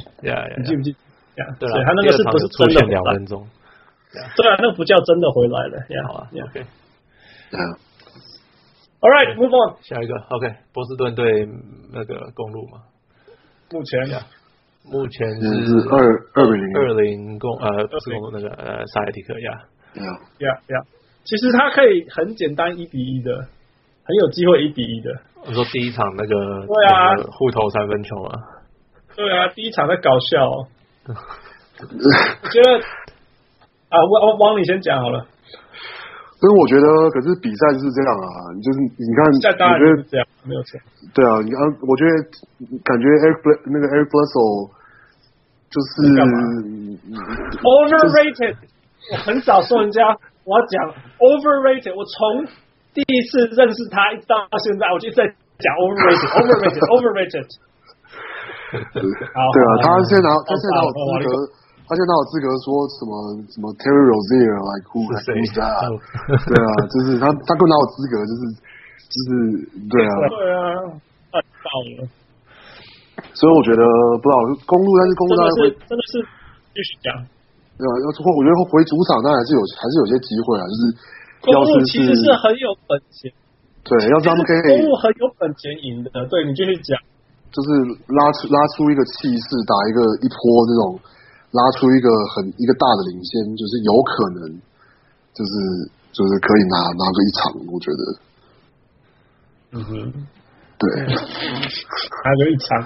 [0.58, 0.96] 你记不记？
[1.60, 3.46] 对，他那个是不是真的两分钟？
[4.34, 5.78] 对啊，那个不叫真的回来了。
[6.08, 6.66] 好啊，OK。
[9.00, 9.76] All right, move on。
[9.82, 11.46] 下一个，OK，波士顿对
[11.92, 12.82] 那个公路嘛。
[13.70, 14.08] 目前，
[14.90, 15.96] 目前是二
[16.34, 19.52] 二比零，二零公呃不是公鹿那个呃塞尔提克呀。
[19.94, 20.84] 呀呀，
[21.24, 23.34] 其实它可以很简单一比一的，
[24.04, 25.10] 很有机会一比一的。
[25.46, 28.38] 我说第一场那个对啊，互投三分球啊。
[29.16, 30.44] 对啊，第一场在搞笑。
[31.08, 32.78] 我觉得
[33.88, 35.26] 啊，我我王你先讲好了。
[36.38, 38.28] 所以我觉得，可是比赛就是这样啊，
[38.62, 39.26] 就是你看，
[39.74, 40.78] 我觉得这样没有错。
[41.12, 42.10] 对啊，你看，我觉得
[42.84, 44.70] 感觉 Eric 那个 Eric Bledsoe
[45.70, 46.02] 就是
[47.62, 48.56] overrated。
[49.12, 50.02] 我很少说人家，
[50.44, 51.94] 我要讲 overrated。
[51.96, 52.44] 我从
[52.92, 55.24] 第一次认识他一直到现在，我就在
[55.60, 57.48] 讲 overrated，overrated，overrated。
[58.92, 59.40] 对啊，
[59.80, 61.32] 他现在拿，他现在拿我资格。
[61.88, 63.16] 他现在哪有资格说什么
[63.48, 65.24] 什么 Terry Rozier，like who who's
[65.56, 65.88] that？
[66.28, 68.44] 对啊，就是他他更哪有资格，就是
[69.08, 70.60] 就是对啊，对啊，
[71.32, 72.04] 太棒了。
[73.38, 73.82] 所以我觉得
[74.18, 76.18] 不知道公路，但是公路当然会真的是
[76.74, 77.14] 必须讲。
[77.78, 80.82] 对啊，要或我觉得回主场当然还是有还是有些机会啊，就是
[81.46, 83.30] 公鹿其实是很有本钱。
[83.86, 86.98] 对，要是他们可以公路很有本钱赢的，对你继续讲。
[87.54, 87.68] 就是
[88.10, 90.98] 拉出拉出一个气势，打一个一波这种。
[91.50, 94.52] 拉出一个很一个大的领先，就是有可能，
[95.32, 95.52] 就是
[96.12, 97.40] 就是可以拿拿个一场，
[97.72, 98.02] 我觉得，
[99.72, 100.12] 嗯哼，
[100.76, 102.84] 对， 拿个一场，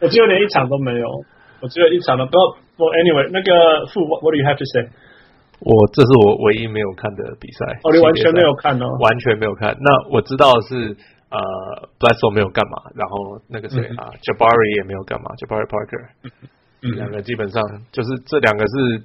[0.00, 1.06] 我只有连一场都没有，
[1.60, 2.40] 我只有一场都不要。
[2.76, 4.90] 我 anyway 那个副，What do you have to say？
[5.60, 9.76] 我这是我唯一没有看的比赛，哦，你完全没有看哦，完全没有看。
[9.78, 10.96] 那我知道是
[11.30, 11.38] 呃
[11.98, 16.10] ，Bledsoe 没有干嘛，然后那个谁啊、嗯、，Jabari 也没有干嘛，Jabari Parker。
[16.82, 19.00] 嗯两个基本上就是这两个是，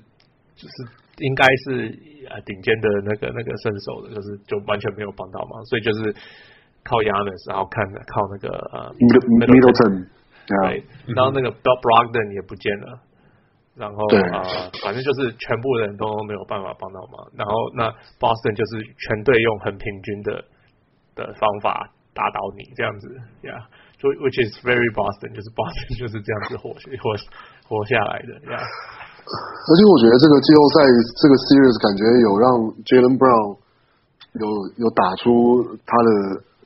[0.60, 0.76] 就是
[1.24, 1.96] 应该是
[2.28, 6.12] 呃顶尖的那个那个身手的，就是就完全没有帮到忙，所以就是
[6.84, 10.12] 靠 Giannis，然后看靠那个呃 Middleton，
[10.50, 10.84] 对，
[11.14, 13.00] 然后那个 Brogdon 也不见了，
[13.78, 14.02] 然后
[14.34, 17.86] 啊、呃、反正就是全部人都没有办法帮到忙，然后那
[18.18, 20.44] Boston 就是全队用很平均的
[21.14, 23.08] 的方法打倒你这样子，
[23.48, 23.64] 呀、yeah.。
[24.00, 27.06] 就 which is very Boston，就是 Boston 就是这样子活活
[27.68, 28.56] 活下来的呀。
[28.56, 30.76] 而且我觉得这个季后赛
[31.20, 32.48] 这个 series 感觉有让
[32.88, 33.60] Jaylen Brown
[34.40, 34.48] 有
[34.80, 36.10] 有打出他的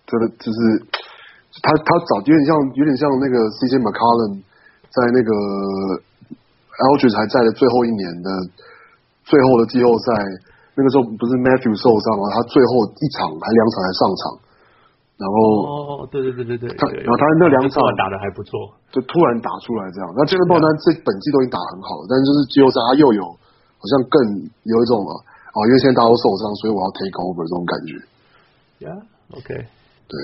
[0.05, 0.57] 这个就是
[1.61, 4.41] 他他早有点像有点像那个 CJ McCollum
[4.89, 5.29] 在那个
[6.89, 8.29] Aldridge 还在的最后一年的
[9.27, 10.09] 最后的季后赛，
[10.73, 12.25] 那个时候不是 Matthew 受伤吗？
[12.33, 14.23] 他最后一场还两场还上场。
[15.13, 15.37] 然后
[16.01, 20.09] 哦，对对对对对，他然后他那两场打的还不错，就突然打出来这样。
[20.17, 24.17] 那这个爆单这本季都已经打很好了，但是就是季后赛他又有好像更
[24.65, 25.13] 有一种啊，
[25.53, 27.91] 哦，因为现在大家都受伤，所以我要 take over 这种感觉。
[28.81, 29.53] Yeah，OK，
[30.09, 30.15] 对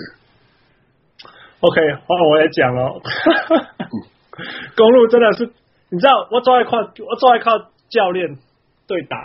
[1.62, 3.02] ，OK，好，我也讲了，
[4.76, 5.46] 公路真的是，
[5.90, 7.52] 你知道我最爱靠我最爱靠
[7.90, 8.38] 教练
[8.88, 9.18] 对打，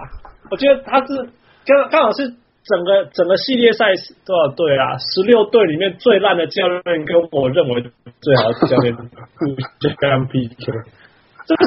[0.51, 1.31] 我觉得他是
[1.67, 2.35] 刚刚好是。
[2.67, 3.93] 整个整个系列赛
[4.25, 4.97] 多少队啊？
[4.97, 7.83] 十六队里面最烂的教练跟我认为
[8.23, 8.97] 最好的教练
[9.77, 11.67] 这个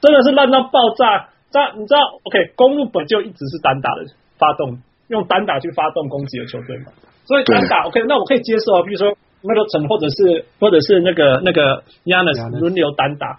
[0.00, 1.28] 真的是烂到爆炸。
[1.52, 4.04] 这你知道？OK，公路本就一直是单打的
[4.36, 6.86] 发动，用单打去发动攻击的球队嘛。
[7.28, 8.82] 所以单打 OK，那我可以接受啊。
[8.82, 13.38] 比如说那个陈，或者是或者是那个那个 Giannis 轮流单打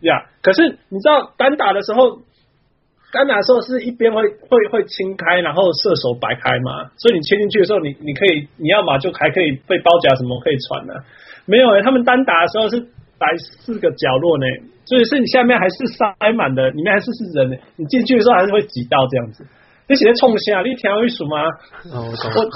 [0.00, 0.18] 呀。
[0.18, 2.22] Yeah, 可是你知道单打的时候。
[3.12, 10.94] 单打的时候是一边会会会清开，然后射手摆开嘛，所以你切进去的时候，你你可以你要嘛就还可以被包夹什么可以传的，
[11.44, 12.78] 没有诶，他们单打的时候是
[13.18, 14.46] 摆四个角落呢，
[14.84, 19.44] 所以是你下面还是塞满的，里面还是是人呢，你进去的时候还是会挤到这样子。
[19.88, 21.42] 你写的冲线，你调一数吗？
[21.90, 22.30] 哦，我懂。
[22.36, 22.46] 我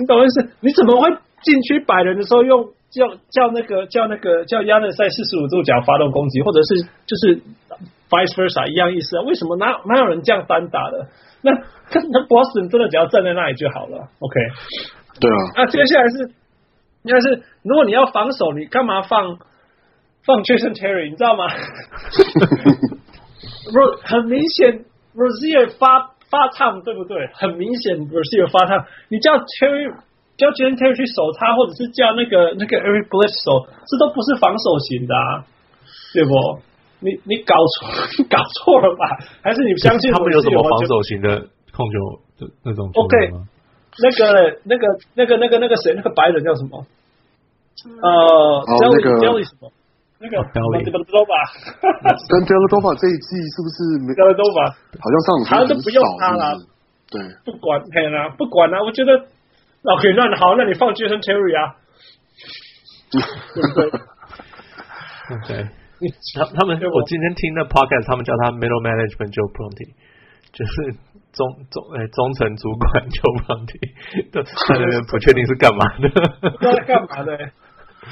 [0.00, 0.50] 你懂意思？
[0.58, 1.08] 你怎么会
[1.42, 7.40] 进去摆人的时候用叫叫那个叫那个叫亚热赛四十五度角发动攻击，或者是就是
[8.08, 9.22] ？Vice versa 一样意思啊？
[9.22, 11.08] 为什么哪哪有人这样单打的？
[11.42, 14.08] 那那 Boston 真的只要站在那里就好了。
[14.18, 14.40] OK，
[15.20, 15.36] 对啊。
[15.56, 16.32] 那接下来是，
[17.04, 19.38] 应该是如果你要防守，你干嘛放
[20.24, 21.10] 放 Jason Terry？
[21.10, 21.44] 你知道吗？
[23.68, 27.28] 不很明显，Rozier 发发烫，对不对？
[27.34, 28.86] 很明显，Rozier 发烫。
[29.10, 29.94] 你叫 Terry
[30.38, 35.42] 叫 Jason Terry 去守他，或者是叫那个那个 Eric Bledsoe，这都不是防守型的，啊，
[36.14, 36.30] 对不？
[37.02, 37.86] 你你搞错，
[38.30, 39.18] 搞错了吧？
[39.42, 41.98] 还是你相信他们有什么防守型的控球
[42.38, 43.14] 的那种？OK，
[43.98, 46.86] 那个那个那个那个那个谁，那个白人叫什么？
[48.02, 48.08] 呃，
[48.62, 49.70] 哦，那个叫什么？
[50.18, 51.30] 那个 Dellavedova，
[52.26, 56.58] 跟 Dellavedova 这一季是不是没 Dellavedova 好像上好像都不用他了。
[57.06, 59.14] 对，不管嘿啦，不管啦，我觉得
[59.82, 61.76] OK，那好，那你放 Jason Terry 啊。
[63.54, 63.88] 对不对
[65.32, 65.70] ？OK，
[66.36, 69.96] 他他们我今天听的 Podcast，他们叫他 Middle Management Joe Prunty，
[70.52, 70.92] 就是
[71.32, 71.40] 中
[71.72, 73.80] 中哎中层主管 Joe Prunty，
[74.44, 76.08] 他那边 不确定是干嘛的，
[76.52, 77.32] 不知道在干嘛的。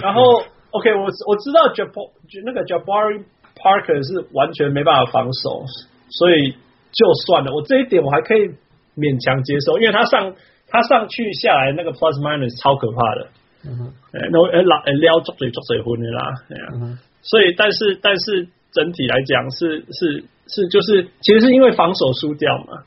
[0.01, 0.23] 然后
[0.71, 3.25] OK，我我知道 Jabari 那个 Jabari
[3.55, 5.65] Parker 是完全没办法防守，
[6.09, 6.53] 所以
[6.93, 8.49] 就算了，我这一点我还可以
[8.97, 10.33] 勉强接受，因为他上
[10.69, 13.29] 他上去下来那个 Plus Minus 超可怕的。
[13.69, 13.93] 嗯哼，
[14.31, 22.85] 那我老撩捉嘴捉嘴昏的啦，对啊，嗯、所以但是但是整体来讲是是是就是其实是因为防守输掉嘛，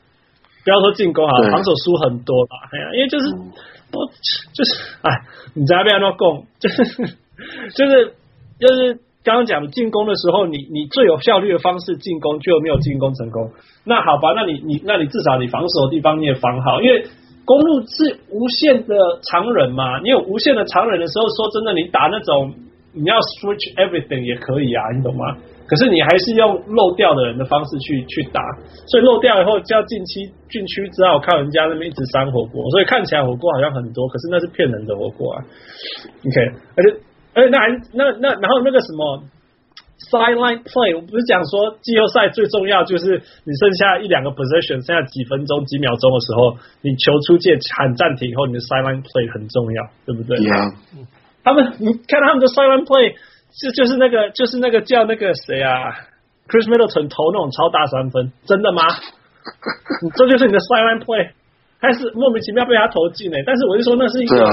[0.63, 3.27] 不要说进攻啊，防守输很多啦，哎呀，因为就是
[3.91, 4.07] 我、嗯、
[4.53, 5.11] 就是哎，
[5.53, 6.85] 你在那边乱攻，就是
[7.75, 8.13] 就是
[8.57, 8.93] 就是
[9.25, 13.51] 刚刚讲进攻的时候，你你最有效率的方式进攻就没有进攻成功，
[13.83, 17.05] 那好吧，那你你那你至少你防守的地方你也防好，因为。
[17.49, 18.93] 公路是无限的
[19.25, 19.97] 常人嘛？
[20.05, 22.53] 你有无限的常人的时候，说真的，你打那种
[22.93, 25.33] 你要 switch everything 也可以啊，你懂吗？
[25.65, 28.37] 可是你还是用漏掉的人的方式去去打，
[28.85, 35.41] 所以漏掉以后就要禁区禁区，只好靠人家那边一直扇火锅，所以看起来火锅好像很多，可是那是骗人的火锅啊。
[36.21, 36.37] OK，
[36.77, 37.01] 而且
[37.33, 37.65] 而且那还
[37.97, 39.25] 那那然后那个什么。
[39.99, 50.71] Sideline play，我不是讲说季后赛最重要就是你剩下一两个 position，剩下几分钟几秒钟的时候，你球出界喊暂停以后，你的 sideline play 很重要，对不对？Yeah.
[51.43, 53.19] 他们你看他们的 sideline play，
[53.51, 55.91] 就就是那个就是那个叫那个谁啊
[56.47, 58.87] ，Chris Middleton 投那种超大三分，真的吗？
[60.15, 61.35] 这就是你的 sideline play，
[61.83, 63.37] 还是莫名其妙被他投进呢？
[63.45, 64.47] 但是我就说那是一个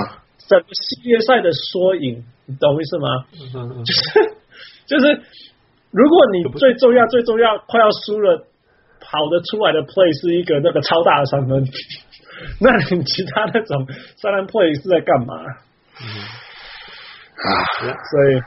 [0.50, 3.06] 整个系列赛的缩影，你懂我意思吗？
[3.86, 4.34] 就是。
[4.86, 5.20] 就是，
[5.90, 8.46] 如果你最重要、最重要、快要输了，
[9.00, 11.62] 跑得出来的 play 是一个那个超大的三分，
[12.60, 15.34] 那你其他那种三分 play 是在干嘛？
[15.98, 16.04] 嗯，
[17.40, 17.48] 啊，
[18.10, 18.40] 所以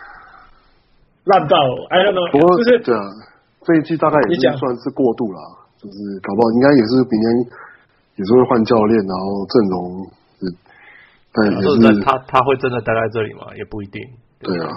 [1.26, 1.56] 烂到
[1.90, 2.32] ，I don't know。
[2.32, 3.02] 不过就是对啊，
[3.66, 5.40] 这一季大概也是算是过渡了，
[5.78, 7.28] 就是搞不好应该也是明年
[8.16, 9.78] 也是会换教练，然后阵容
[10.40, 10.44] 是，
[11.34, 13.52] 但也是他他会真的待在这里吗？
[13.56, 14.02] 也不一定。
[14.40, 14.72] 对啊。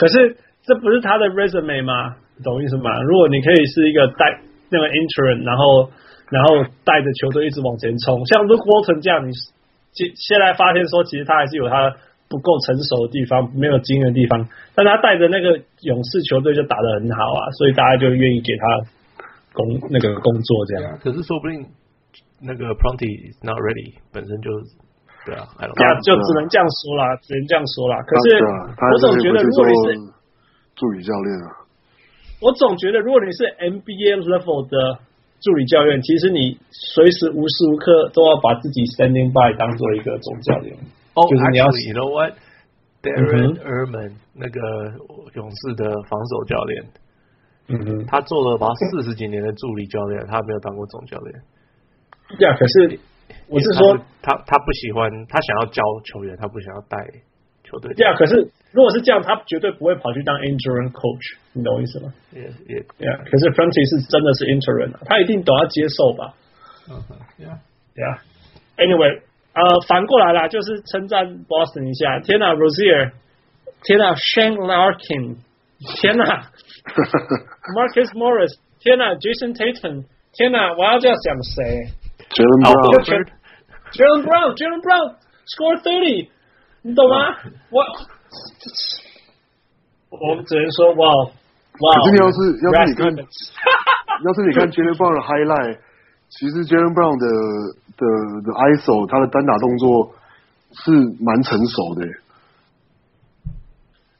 [0.00, 0.34] 可是
[0.64, 2.16] 这不是他的 resume 吗？
[2.42, 2.88] 懂意思吗？
[3.04, 4.40] 如果你可以是一个带
[4.72, 5.92] 那个 intern，然后
[6.32, 9.30] 然后带着球队一直往前冲，像 Luke Walton 这样，你
[9.92, 11.92] 现现在发现说，其实他还是有他
[12.32, 18.64] 不够成熟的地方，没有经验的地方，但他带着那个勇士球队就打得很好啊，所以大家就愿意给他
[19.52, 20.98] 工那个工作这样。
[21.04, 21.66] 可是说不定
[22.40, 24.48] 那个 Pronty is not ready，本身就。
[25.26, 25.44] 对啊，
[26.02, 28.00] 就只能这样说啦，只能这样说啦。
[28.08, 30.12] 可是我总觉得，如果你是
[30.74, 31.60] 助理教练啊，
[32.40, 34.98] 我总觉得，如果你是 NBA level 的
[35.40, 40.74] 助理教练，其实你随时无时无刻都要把自己 standing by 当做一个总教练。
[41.12, 44.60] 哦，就是你要，you know what？Darren Erman 那个
[45.34, 46.84] 勇士的防守教练，
[47.68, 51.42] 嗯哼，他做了把四十几年的助理教练，他没有当过总教练。
[52.38, 52.98] 对啊，可是。
[53.50, 56.96] 我是说，他他不喜欢，他想要教球员，他不想要带
[57.64, 57.92] 球队。
[57.94, 62.14] 这样，可是如果是这样，他绝对不会跑去当 interim coach，你懂我意思吗？
[62.32, 63.18] 也也，yeah。
[63.28, 66.32] 可是 Franti 是真的是 interim，他一定都要接受吧？
[66.88, 67.58] 嗯哼，Yeah
[67.96, 68.18] Yeah。
[68.76, 69.20] Anyway，
[69.52, 72.20] 呃，反过来啦，就是称赞 Boston 一下。
[72.20, 73.12] 天哪，Rozier，
[73.82, 75.36] 天哪，Shane Larkin，
[76.00, 76.24] 天哪，
[77.74, 81.90] Marcus Morris，天哪，Jason Tatum，天哪，我要这样想谁
[83.92, 86.28] ？Jaylen Brown，Jaylen Brown，Jaylen Brown，score thirty，
[86.82, 87.36] 你懂吗？
[87.70, 87.82] 我
[90.10, 91.08] 我们只能说哇
[91.80, 91.96] 哇！
[91.98, 93.04] 可是你要是要是你看，
[94.24, 95.78] 要是你看 Jaylen Brown 的 highlight，
[96.28, 97.26] 其实 Jaylen Brown 的
[97.96, 98.04] 的
[98.42, 100.14] 的 ISO，他的单打动作
[100.72, 100.90] 是
[101.22, 102.06] 蛮成熟的。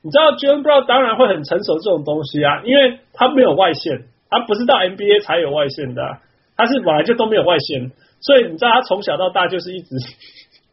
[0.03, 6.18] 你知道 Jaylen Brown 当然会很成熟这种东西啊，因为他没有外线，他不是到 NBA 才有外线的啊。
[6.57, 7.90] 他是本来就都没有外线，
[8.21, 9.97] 所以你知道他从小到大就是一直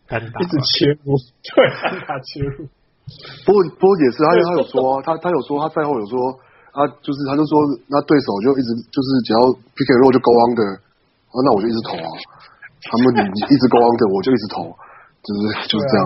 [0.07, 2.67] 单打，一直切入， 对，单打切入。
[3.47, 6.15] 不过不过也是，他他有说，他他有说，他赛后有说，
[6.75, 7.55] 他就是他就说，
[7.87, 9.39] 那对手就一直就是只要
[9.79, 10.75] pick and roll 就 go under，
[11.31, 12.07] 那我就一直投啊。
[12.83, 14.67] 他们你一直 go under，我就一直投，
[15.23, 16.01] 就是就是这样。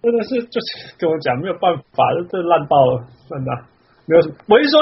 [0.00, 3.50] 真的是就是跟我讲没有办法，这烂爆了，真的
[4.06, 4.22] 没有。
[4.46, 4.78] 我是说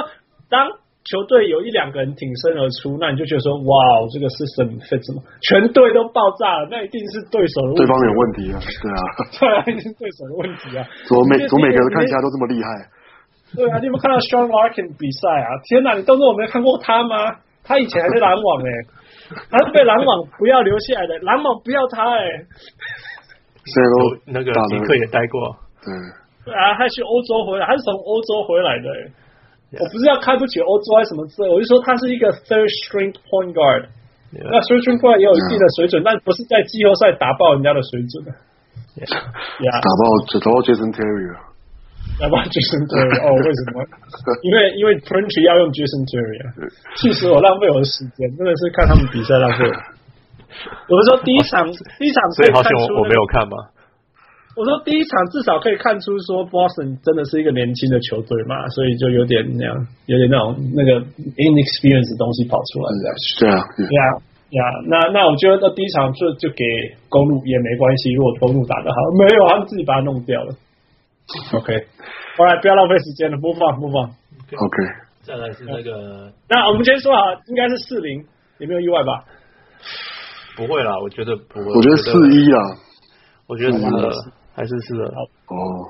[0.48, 0.68] 当。
[1.08, 3.72] 球队有一两个人挺身而出，那你就觉得说，哇，
[4.12, 5.24] 这个 system fit 什么？
[5.40, 7.80] 全队都爆炸了，那一定是对手的问题。
[7.80, 9.00] 对方有问题啊，对啊，
[9.40, 10.84] 对啊，一定是对手的问题啊。
[11.08, 12.68] 怎么每怎么每个人看起来都这么厉害？
[13.56, 15.48] 对啊，你有没有看到 Sean Larkin 比赛啊？
[15.64, 17.40] 天哪，你当做我没有看过他吗？
[17.64, 18.78] 他以前还是篮网哎、欸，
[19.48, 22.32] 他是被篮网不要留下来的，篮网不要他哎、欸。
[23.64, 25.88] 现在都那个尼克也待过，对。
[26.44, 29.12] 对啊，他去欧洲回来，他是从欧洲回来的、欸。
[29.76, 33.92] 我不是要看不起欧洲还是什么之类，我就说他是一个 third string point guard。
[34.32, 38.24] 那 third string point 也有一定的水准但不是在季后赛打爆人家的水准。
[38.98, 41.48] 打爆只打爆 Jason Terry 啊！
[42.18, 43.30] 打爆 Jason Terry 哦？
[43.36, 43.84] 为什么？
[44.42, 46.46] 因为因为 Printry 要用 Jason Terry 啊！
[46.96, 49.64] 气死我，浪费我的时间，真的是看他们比赛浪费。
[50.88, 51.68] 我是说第一场，
[52.00, 53.56] 第一场所以好像我没有看吗？
[54.58, 59.70] 我说第一场至少可以看出说 Boston 真的是一个年轻的球队嘛，所以就有点那样，
[60.10, 60.98] 有点那种那个
[61.38, 63.14] inexperience 的东西跑出来这样。
[63.38, 64.18] 对啊，对啊，
[64.50, 66.66] 呀，那那我觉得那第一场就就给
[67.08, 70.50] 公路也没关系，如果公路打得好，没有他们自己把它弄掉了。
[71.54, 71.86] OK，
[72.34, 74.10] 后来不要浪费时间了，播放播放。
[74.10, 74.76] OK，
[75.22, 78.26] 再来是那个，那我们先说好，应该是四零，
[78.58, 79.22] 有没有意外吧？
[80.56, 81.66] 不会啦，我觉得不会。
[81.70, 82.58] 我觉得四一啊，
[83.46, 83.78] 我觉得是。
[84.58, 85.86] 还是是的哦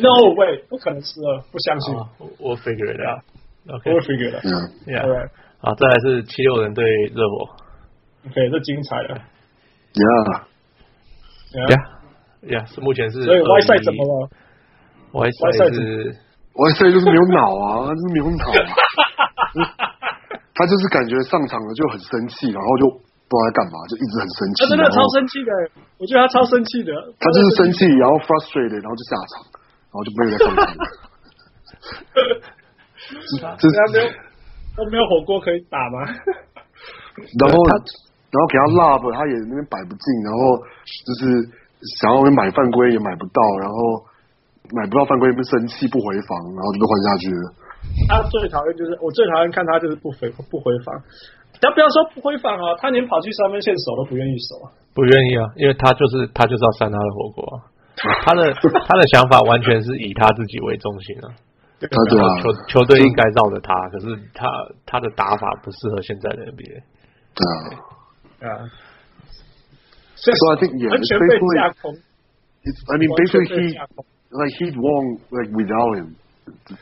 [0.00, 1.94] ，No way，不可能是二，不相信。
[2.38, 3.20] 我 figure it out。
[3.68, 4.44] OK，我 figure it out。
[4.88, 5.28] Yeah，
[5.60, 6.82] 好，再来是七六人对
[7.12, 7.52] 热火。
[8.28, 9.20] OK，这精彩了。
[11.52, 13.24] Yeah，Yeah，Yeah，是目前是。
[13.24, 14.30] 所以 Y 赛怎么了
[15.12, 16.16] ？Y 赛是
[16.54, 18.56] Y 赛就是没有脑啊，就是没有脑啊。
[20.56, 23.07] 他就是感觉上场了就很生气，然后就。
[23.28, 24.64] 不知道在干嘛，就一直很生气。
[24.64, 25.52] 他真的超生气的，
[26.00, 26.96] 我觉得他超生气的。
[27.20, 29.44] 他就是生气，然后 frustrated，然后就下场，
[29.92, 30.64] 然后就没有再上场。
[33.60, 34.08] 这他没有
[34.76, 36.04] 他没有火锅可以打吗？
[37.40, 37.72] 然后他，
[38.32, 40.56] 然后给他 love，他也那边摆不进，然后
[41.04, 41.44] 就是
[42.00, 43.76] 想要买犯规也买不到，然后
[44.72, 47.52] 买不到犯规不生气不回防，然后就被换下去了。
[48.08, 50.94] 他最讨厌就是我最讨厌看他就是不回不回防。
[51.60, 57.56] 但不要说不回防啊，他连跑去三分线守都不愿意守啊，不愿意啊，因为他就是他就是要扇他的火锅啊，
[58.22, 58.52] 他的
[58.86, 61.26] 他的想法完全是以他自己为中心啊，
[61.80, 64.46] 对啊，球球队应该绕着他，可是他
[64.86, 66.82] 他的打法不适合现在的 NBA，
[67.34, 68.70] 对啊，啊，
[70.14, 71.26] 所以说 I think yeah, 完全被
[71.58, 71.90] 架空
[72.94, 73.74] ，I mean basically he
[74.30, 76.14] like he won like without him，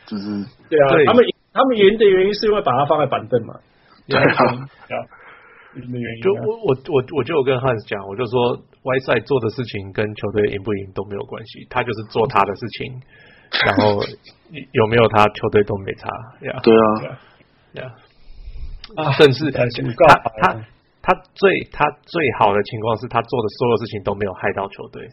[0.07, 3.55] 就是对啊，他们他们赢的原因是因为把他放在板凳嘛。
[4.09, 4.25] 对啊，
[6.23, 13.03] 就我我我我就有跟汉斯讲，我就说 Whiteside 做的事情跟球队赢不赢都没有关系，他就是做他的事情，
[13.67, 14.01] 然后
[14.73, 16.09] 有没有他球队都没差，
[16.49, 19.61] 呀，对啊，呀，甚至他
[20.41, 20.57] 他
[21.03, 25.07] 他最他最好的情况是他做的所有事情都没有害到球队，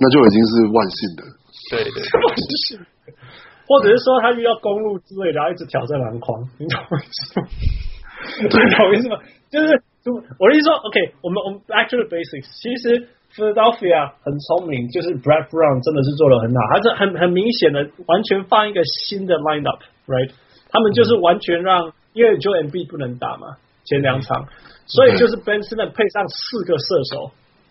[0.00, 1.22] 那就已经是万幸的，
[1.70, 2.80] 对对， 万幸，
[3.68, 7.46] 或者是说他遇到公路之类，然后一直挑战篮筐，你懂我意思吗？
[8.50, 9.18] 对，懂意思吗？
[9.50, 9.82] 就是
[10.38, 12.46] 我的意思说，OK，我们我们 the basics。
[12.62, 20.30] 其实 Philadelphia 很聪明，就是 Brad Brown 真的是做的很好，他是很很明显的完全放一个新的 lineup，right？
[20.70, 24.46] 他们就是完全让，因为 Joel Embiid 不能打嘛，前两场，
[24.86, 27.30] 所以就是 Ben Simmons 配上四个射手，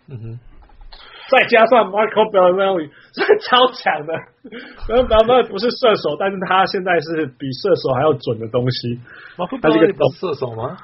[0.10, 0.40] 嗯哼。
[1.30, 4.14] 再加上 Marco Belinelli 是超强的，
[4.88, 9.00] 然后 Belinelli 不是射手，但是他现在是比射手还要准的东西。
[9.38, 10.78] Marco Belinelli 不是射手吗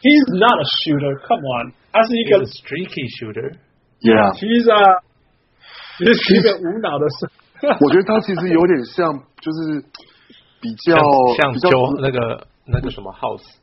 [0.00, 1.18] ？He's not a shooter.
[1.26, 3.58] Come on，他是一个 streaky shooter.
[4.00, 5.02] Yeah，he's a，
[5.98, 7.28] 其实是一个无脑的射。
[7.80, 9.12] 我觉得他其实有点像，
[9.42, 9.84] 就是
[10.60, 10.96] 比较
[11.36, 11.68] 像就
[12.00, 13.59] 那个那个什么 House。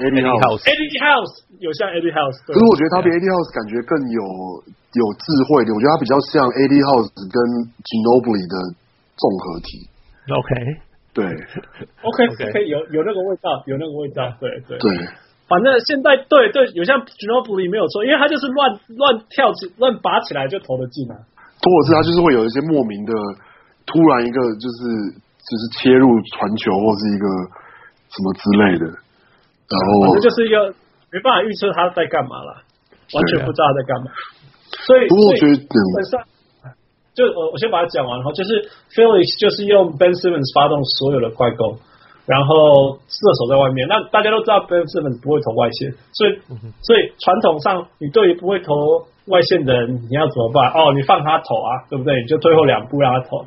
[0.00, 4.22] Eddie House，Eddie House 有像 Eddie House，可是我觉得他比 Eddie House 感觉更有
[4.96, 7.36] 有智慧的，我觉得他比较像 Eddie House 跟
[7.84, 8.56] Ginobili 的
[9.20, 9.84] 综合体。
[10.32, 10.48] OK，
[11.12, 11.22] 对，
[12.08, 14.96] OK OK，有有那个味道，有那个味道，对对对。
[15.50, 21.14] 反正现在对对，有像 Ginobili 没有错，因为他就是乱乱跳起、乱拔起来就投得进啊。
[21.60, 23.12] 或者是他就是会有一些莫名的，
[23.84, 24.80] 突然一个就是
[25.12, 27.26] 就是切入传球或是一个
[28.08, 28.84] 什么之类的。
[29.72, 30.68] 然后，反正就是一个
[31.10, 32.60] 没办法预测他在干嘛了，
[33.14, 34.12] 完全不知道他在干嘛。
[34.86, 36.20] 所以，所以基本上，
[37.14, 41.76] 就我我先把它讲完，然后就是 Felix 就是用 Ben Simmons 发动所有的快攻，
[42.26, 43.86] 然后射手在外面。
[43.88, 46.40] 那大家都知道 Ben Simmons 不会投外线，所以
[46.82, 50.72] 所以传统上，你对于不会投外线的人，你要怎么办？
[50.72, 52.16] 哦，你放他投啊，对不对？
[52.20, 53.46] 你就退后两步让他投。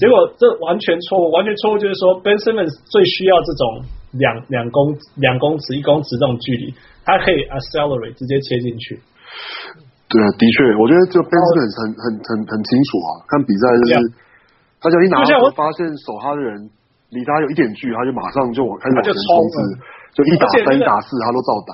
[0.00, 3.84] 结果这完全错误，完全错误就是说，Ben Simmons 最需要这种
[4.16, 6.72] 两两公两公尺一公尺这种距离，
[7.04, 8.96] 他可以 accelerate 直接切进去。
[10.08, 13.92] 对啊，的确，我觉得就 Ben Simmons 很很很很清楚啊，看比赛就是，
[14.80, 16.72] 他就一拿球发现守他的人
[17.12, 19.20] 离他有一点距离，他就马上就往开始往前冲
[19.52, 19.56] 刺，
[20.16, 21.72] 就一打三、一打四，他都照打。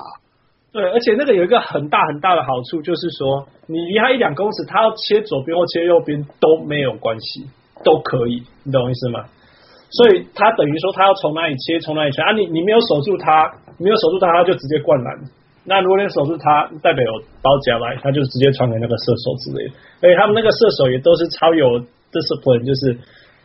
[0.75, 7.47] 对，而且那个有一个很大很大的好处，就是说你离他一两公尺，他要切左边或切右边都没有关系。
[7.83, 9.25] 都可以，你懂我意思吗？
[9.91, 12.31] 所以他等于说他要从哪里切，从哪里切啊？
[12.33, 13.49] 你你没有守住他，
[13.79, 15.17] 没有守住他，他就直接灌篮。
[15.65, 19.73] 那如果你守住他，代表有包夹来，他就直接传给那个射手之类的。
[20.01, 21.79] 而且他们那个射手也都是超有
[22.13, 22.93] discipline，就是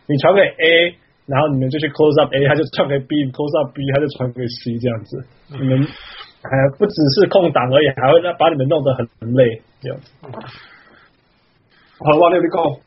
[0.07, 5.25] 你传给 A，然后你们就去 close up A，他就传给 B，close up B，他就传给 C 这样子。
[5.59, 10.13] 你们还不只是空档而已，还会让把你们弄得很累这样子。
[11.99, 12.77] 好，往那边 go。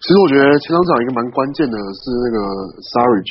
[0.00, 2.36] 其实我觉得前场长一个蛮关键的是那个
[2.92, 3.30] Saric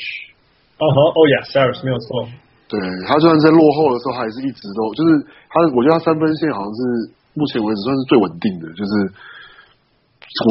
[0.82, 2.26] 哦吼，哦呀 Saric 没有错。
[2.72, 5.20] 对，他虽然在落后的时候，他也是一直都就是
[5.52, 6.80] 他，我觉得他三分线好像是
[7.36, 8.92] 目前为止算是最稳定的，就是
[10.48, 10.50] 我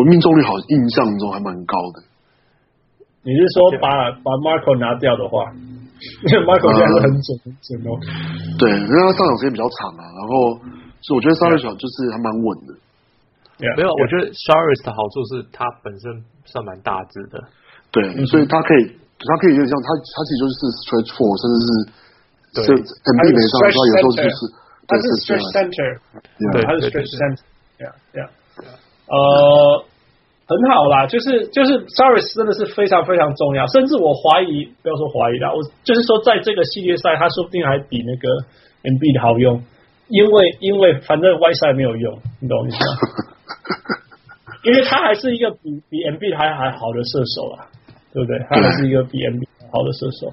[0.00, 2.00] 我命中率好像印象中还蛮高的。
[3.20, 8.00] 你是说把把 Marco 拿掉的话，因为 Marco 现在是很准很准哦。
[8.56, 10.56] 对，因为他上场时间比较长啊，然后
[11.04, 12.72] 所以我觉得 Saric 就是还蛮稳的。
[13.58, 13.98] Yeah, 没有，yeah.
[13.98, 17.42] 我觉得 Saric 的好处是它本身算蛮大只的，
[17.90, 18.86] 对，所以它可以，
[19.18, 21.70] 它可以有点像它，它其实就是 stretch four，甚至是
[22.54, 24.38] 对，MB 没上的有时候就是
[24.86, 25.90] 他是 stretch center，
[26.54, 28.30] 对，他是 stretch center，yeah，yeah，
[29.10, 29.84] 呃，
[30.46, 38.28] 很好啦，就是就是 Saric 真的是非常非常重要，甚至我怀疑，不要说怀疑啦，我就是说在这个系列赛，它说不定还比那个
[38.86, 39.60] MB 的好用，
[40.08, 43.34] 因为因为反正 Whiteside 没有用，你懂我意思吗？
[44.68, 47.64] 因为他还是一个比比 MB 还还好的射手啊，
[48.12, 48.38] 对不对？
[48.50, 49.40] 他还是一个比 MB
[49.72, 50.28] 好的射手，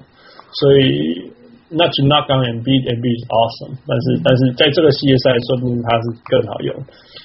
[0.52, 1.32] 所以
[1.72, 6.76] 那就 not 刚 MB，MB is awesome，但是但是在这个系列赛，说不定他是更好用。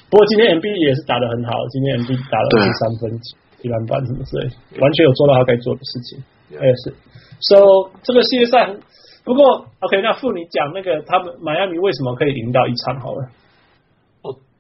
[0.09, 3.19] 不过今天 MB 也是打得很好，今天 MB 打了二十三分、
[3.61, 4.47] 一篮板什么之类，
[4.79, 6.23] 完全有做到他该做的事情。
[6.51, 6.95] 也是
[7.39, 8.71] ，so 这个系列赛，
[9.23, 13.27] 不过 OK，那傅你讲那个他们迈阿密为什么可以赢到一场好了？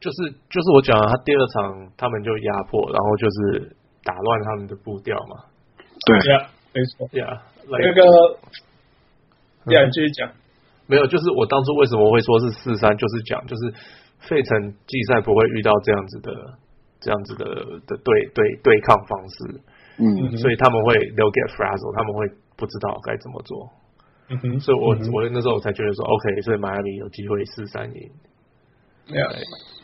[0.01, 5.45] 就是就是我讲了，他第二场他们就压迫，然后就是打乱他们的步调嘛。
[6.07, 7.43] 对呀，没错呀。
[7.69, 8.01] 那个，
[9.71, 10.27] 呀，继续讲。
[10.87, 13.73] 没有，就是我当初为什么会说是四三，就是讲就是
[14.17, 16.33] 费城季赛不会遇到这样子的
[16.99, 17.45] 这样子的
[17.85, 19.61] 的对对对抗方式。
[19.99, 20.35] 嗯。
[20.37, 22.27] 所以他们会 they'll get frazzled，他们会
[22.57, 23.69] 不知道该怎么做。
[24.29, 24.59] 嗯哼。
[24.59, 28.09] 所以我、嗯、我那时候我才觉得说，OK，所以迈阿密有机会四三赢。
[29.09, 29.21] 呀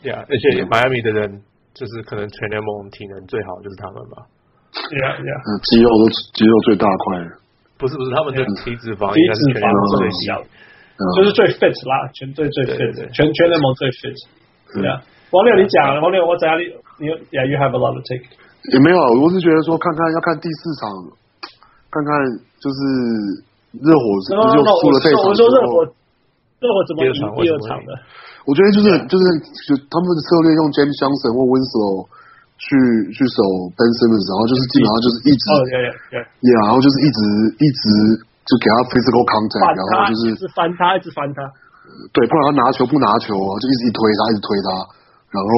[0.02, 1.42] 呀，而且迈阿密的人
[1.74, 4.22] 就是可能全联盟体能最好就是他们吧。
[5.02, 5.32] 呀呀，
[5.64, 7.24] 肌肉都肌肉最大块。
[7.78, 10.42] 不是不是，他们的体脂肪体脂肪最小，
[11.14, 14.18] 就是最 fit 啦，全队最 fit，全全联盟最 fit。
[14.74, 14.98] 对啊，
[15.30, 16.74] 王六你讲，王六我在哪里？
[16.98, 18.26] 你，Yeah you have a lot to take。
[18.74, 20.90] 也没有，我是觉得说看看要看第四场，
[21.86, 22.10] 看看
[22.58, 22.78] 就是
[23.78, 25.86] 热火是不是又输了这场，我说热火
[26.58, 27.90] 热火怎么赢第二场的？
[28.48, 29.24] 我觉得就是就是
[29.68, 32.08] 就他们的策略用 James Johnson 或 Winslow
[32.58, 32.66] 去
[33.14, 33.38] 去守
[33.76, 35.78] Ben Simmons，然后就是基本上就是一直，哦，yeah
[36.18, 37.20] yeah yeah，然后就是一直
[37.62, 37.82] 一直
[38.48, 41.44] 就给他 physical contact，然后就是一直翻他，一直翻他，
[42.10, 44.68] 对，不然他拿球不拿球啊，就一直一推他，一直推他，
[45.30, 45.50] 然后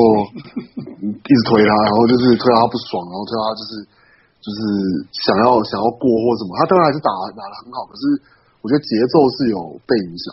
[1.00, 3.72] 一直推他，然后就是推他不爽，然后推他就是
[4.44, 4.58] 就是
[5.24, 8.02] 想要想要过或什么，他当然还是打打的很好，可是
[8.60, 10.26] 我觉得节奏是有被影响。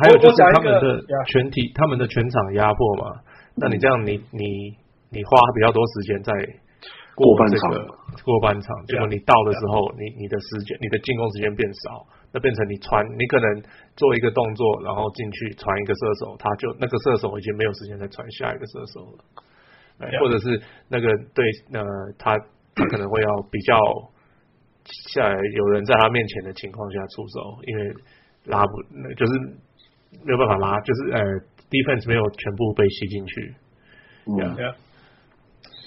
[0.00, 3.20] 还有就是他们的全体，他们的全场压迫嘛。
[3.56, 4.74] 那你这样，你你
[5.10, 6.32] 你花比较多时间在
[7.14, 7.70] 过半场
[8.24, 13.62] 过半场，结果你到的时候，你你的时间，你的进攻时间变少，那变成你传，你可能
[13.96, 19.24] 做一个动作，然后进去传一个射手，他就那个射手已经没有时间再传下一个射手了。
[20.20, 21.84] 或者是那个对，呃，
[22.18, 22.36] 他
[22.74, 23.78] 他可能会要比较
[25.14, 27.94] 下来有人在他面前的情况下出手，因为。
[28.44, 28.82] 拉不，
[29.16, 29.32] 就是
[30.24, 31.20] 没有办法拉，就是呃
[31.70, 33.54] ，defense 没有全部被吸进去。
[34.26, 34.74] 嗯，yeah.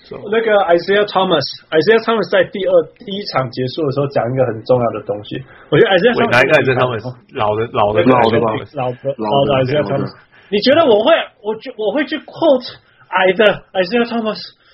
[0.08, 5.44] So, 那个 Isaiah Thomas，Isaiah Thomas 在第二第一场结束的时候讲一个很重要的东西。
[5.68, 7.04] 我觉得 Isaiah Thomas 哪一个 Isaiah Thomas
[7.36, 10.16] 老的老的老的老的老的 Isaiah Thomas，
[10.48, 11.12] 你觉得我会
[11.44, 12.80] 我就我会去 quote
[13.10, 14.08] 矮的 Isaiah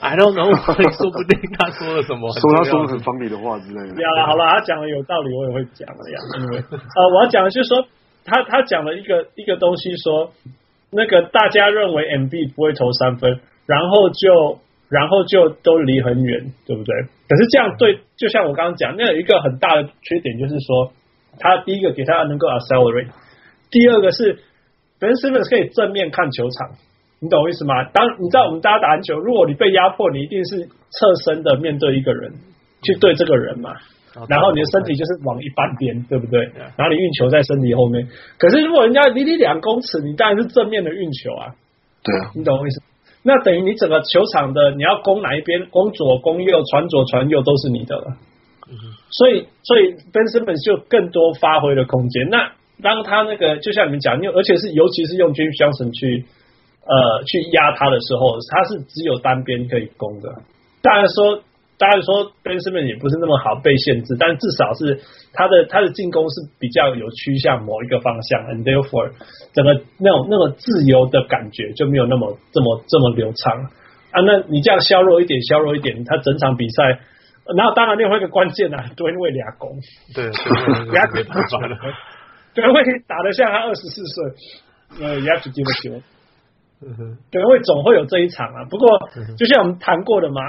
[0.04, 0.52] Thomas？I don't know，
[1.00, 3.96] 说不定他说了什么，说他说了很方理的话之类的。
[3.96, 6.18] 对啊，好了，他讲的有道理，我也会讲的呀。
[6.40, 7.88] 因为呃，我要讲的就是说，
[8.26, 10.32] 他他讲了一个一个东西说，说
[10.92, 16.94] 那个大家认为 MB 不会投三分，然后就然后就都离很远，对不对？
[17.30, 20.92] 可是这样对，就像我刚刚讲，那有一个很大的缺点，就是说，
[21.40, 23.08] 他第一个给他能够 accelerate，
[23.72, 24.40] 第二个是
[25.00, 26.72] Ben Simmons 可以正面看球场，
[27.24, 27.88] 你懂我意思吗？
[27.94, 32.34] 当你知道我们大家打篮球，如果你被压迫，你一定是侧身的面对一个人，
[32.84, 33.72] 去对这个人嘛，
[34.28, 36.52] 然后你的身体就是往一半边，对不对？
[36.76, 38.10] 然后你运球在身体后面。
[38.38, 41.56] 可是如果人家离你两公尺，你当然是正面的运球啊，
[42.04, 42.82] 对啊，你懂我意思？
[43.24, 48.18] 那等于你整个球场的，你要攻哪一边，攻左攻右，传左传右都是你的了。
[49.12, 52.28] 所以，所以 Ben Simmons 就更多发挥的空间。
[52.30, 52.52] 那
[52.82, 56.26] 当他那个，就像你们讲，而且是尤其是用 James Johnson 去
[56.86, 60.30] 呃去压他的时候，他是只有单边可以攻的。
[60.82, 61.44] 当然说。
[61.76, 65.02] 当然说 Ben Simmons 也不是那么好被限制，但至少是
[65.34, 69.12] 他的他的进攻是比较有趋向某一个方向，and therefore
[69.52, 73.52] 整个那种那种自由的感觉就没有那么这么这么流畅
[74.12, 74.22] 啊。
[74.22, 77.00] 那你这样削弱一点，削弱一点，他整场比赛，
[77.58, 79.76] 然后当然另外一个关键呢啊，对位俩攻，
[80.14, 80.30] 对，
[80.94, 81.78] 俩攻打出来了，
[82.54, 84.24] 对位打得像他二十四岁，
[85.02, 85.72] 呃，也要去接个
[86.84, 88.66] 球，对位总会有这一场啊。
[88.70, 88.88] 不过
[89.38, 90.42] 就像我们谈过的嘛。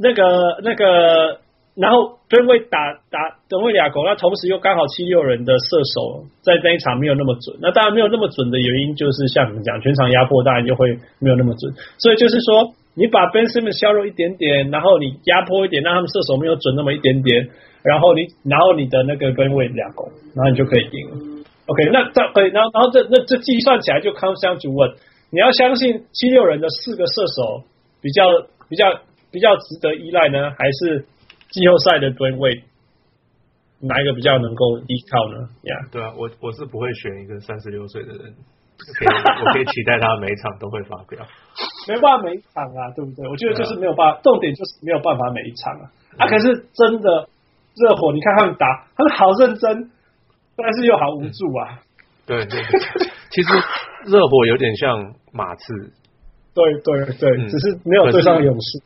[0.00, 0.24] 那个
[0.62, 1.40] 那个，
[1.76, 2.78] 然后对位打
[3.10, 7.54] 打等位俩攻，那同时又刚好七六人的射手在那一场没有那么准。
[7.60, 11.70] 那当然没有那么准的原因，就是像你们讲，全场压迫当然就会没有那么准。
[11.98, 17.46] 所以就是说，你把 Ben Simmons 削弱一点点，然后你压迫一点，让他们射手没有准那么一点点，
[17.82, 21.44] 然后你然后你的那个跟位俩攻，然后你就可以赢。
[21.66, 24.96] OK，那这可以，然后然后这那这计算起来就 comes down to what，
[25.34, 27.66] 你要相信七六人的四个射手
[28.00, 28.22] 比较
[28.70, 28.86] 比较。
[29.34, 31.06] 比较值得依赖呢，还是
[31.50, 32.62] 季后赛的吨位？
[33.80, 35.50] 哪一个比较能够依靠呢？
[35.62, 38.30] 呀、yeah.，对啊，我我是不会选一个三十六岁的人，
[38.94, 41.18] 可以我可以期待他每一场都会发飙，
[41.90, 43.26] 没办法每一场啊，对不对？
[43.28, 45.90] 我觉得就是没有办法，重点就是没有办法每一场啊。
[46.16, 47.28] 啊，可是真的
[47.74, 49.90] 热火，你看他们打，他们好认真，
[50.54, 51.82] 但是又好无助啊。
[52.26, 52.80] 对对对，
[53.30, 53.48] 其实
[54.06, 55.74] 热火有点像马刺，
[56.54, 58.82] 对对对、嗯，只是没有对上勇士。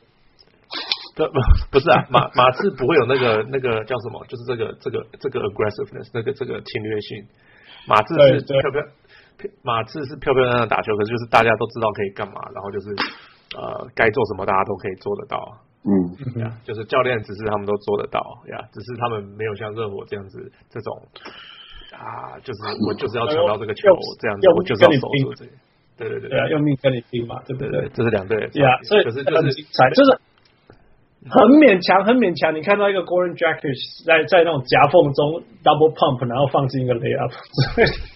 [1.16, 1.24] 不
[1.72, 7.26] 不是啊，马马刺不会有那个那个叫什么，就是这个这个这个 aggressiveness，那个这个侵略性。
[7.88, 8.82] 马刺是漂漂，
[9.62, 12.90] 马刺是漂漂亮亮打球，可是就是大家都知道可以干嘛，然后就是
[13.56, 15.58] 呃该做什么大家都可以做得到。
[15.82, 18.20] 嗯，呀，就是教练只是他们都做得到
[18.50, 20.92] 呀，只是他们没有像热火这样子这种
[21.96, 23.88] 啊，就是我就是要抢到这个球
[24.20, 25.50] 这样子，我就是要守住这个。
[25.96, 27.88] 对对对，对啊，用命跟你拼嘛，对不对？
[27.94, 28.48] 这是两队。
[28.52, 29.52] 对啊，所以就是就是
[29.94, 30.20] 就是。
[31.28, 32.54] 很勉强，很勉强。
[32.54, 37.34] 你看到一个 Goran Dragic 在在那种夹缝中 double pump，然后放进一个 layup，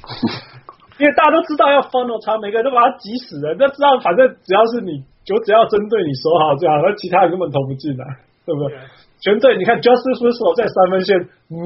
[1.02, 3.58] 因为大家都知道要 funnel 他，每个人都把他挤死了。
[3.58, 8.06] 都知道反正只要是你，就只要针对你守好就好，那其他人根本投不进来，
[8.44, 8.78] 对不对？
[9.22, 11.14] 全队你看 Justice Winslow 在三分线，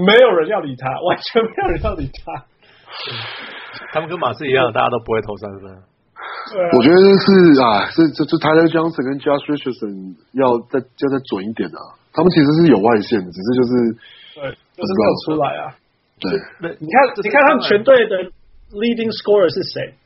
[0.04, 2.44] 没有人要理他，完全没有人要理他。
[3.92, 5.72] 他们跟马刺一样，大家都不会投三分。
[6.72, 7.26] 我觉得是
[7.60, 11.96] 啊，是这这 Tyler Johnson 跟 Josh Richardson 要再要再准一点啊。
[12.12, 13.72] 他们其实是有外线的，只是就是
[14.36, 15.74] 对，就是没有出来啊。
[16.20, 16.32] 对，
[16.80, 18.30] 你看你看他们全队的
[18.72, 19.96] leading scorer 是谁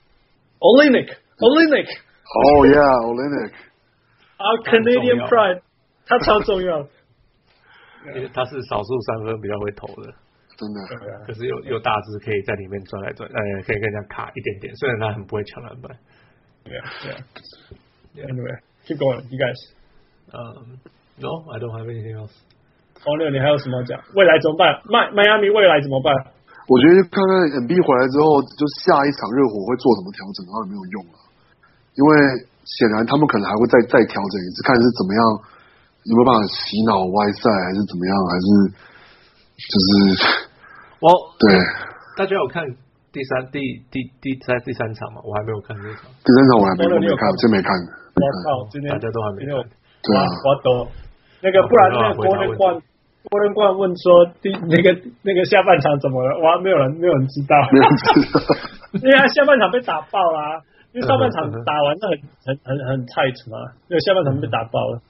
[0.59, 1.87] ？Olynyk，Olynyk。
[2.31, 5.63] Oh yeah，Olynyk，Our Canadian pride，
[6.11, 6.87] 他超重要。
[8.17, 10.09] 因为他是少数三分比较会投的，
[10.57, 10.81] 真的。
[11.27, 14.75] 可是又又大只，可以在里面转来转，呃，可以跟人家卡一点点。
[14.77, 15.93] 虽然他很不会抢篮板。
[16.65, 17.21] Yeah, yeah.
[18.25, 18.57] Anyway,
[18.89, 19.61] keep going, you guys.
[20.33, 20.81] Um,
[21.21, 22.33] no, I don't have anything else.
[23.05, 24.01] 黄六，你还有什么讲？
[24.15, 24.81] 未来怎么办？
[24.89, 26.09] 迈迈阿密未来怎么办？
[26.69, 27.33] 我觉得看看
[27.69, 31.21] NB 回来之后，就下一场热火会做什么调整，然后有没有用啊？
[31.97, 32.11] 因为
[32.65, 35.21] 显然他们可能还会再再调整一次，看是怎么样，
[36.05, 38.47] 有没有办法洗脑歪赛，还是怎么样，还是
[39.61, 39.89] 就是
[41.01, 41.53] 我对
[42.17, 42.65] 大家有看。
[43.11, 43.59] 第三、第
[43.91, 46.07] 第第在第三场吗，我还没有看这场。
[46.23, 47.75] 第三场我还没有没看，真没看。
[47.75, 49.51] 我靠，今天大家都还没看。
[49.99, 50.87] 对啊，我懂。
[51.43, 52.71] 那个不然那个郭仁冠，
[53.27, 54.95] 郭仁冠问说第那个
[55.27, 56.39] 那个下半场怎么了？
[56.39, 57.59] 哇，没有人没有人知道。
[57.75, 58.39] 没有人知道。
[59.03, 60.63] 因为他下半场被打爆啦，
[60.95, 62.15] 因为上半场打完是很
[62.47, 63.59] 很很很 tight 嘛，
[63.91, 65.03] 因为下半场被打爆了。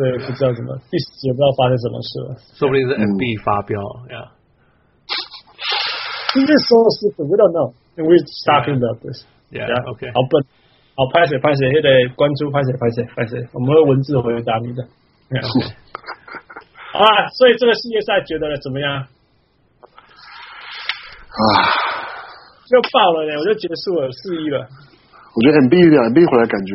[0.00, 2.32] 对，不知道怎么，第十也不知道发生什么事了。
[2.56, 3.76] 说不定是 MB 发飙
[4.08, 4.32] 呀。
[6.32, 7.76] 今天说的是，We don't know.
[8.00, 9.28] We're talking about this.
[9.52, 10.08] Yeah, OK.
[10.16, 10.40] 好笨，
[10.96, 13.44] 好拍谁拍谁，也得关注拍谁拍谁拍谁。
[13.52, 14.88] 我们会文字回答你的。
[16.96, 19.04] 好啊，所以这个系列赛觉得怎么样？
[21.28, 21.44] 啊，
[22.72, 23.36] 就爆了嘞！
[23.36, 24.64] 我就结束了，四一了。
[25.36, 26.72] 我觉得 MB 两 MB 回来感觉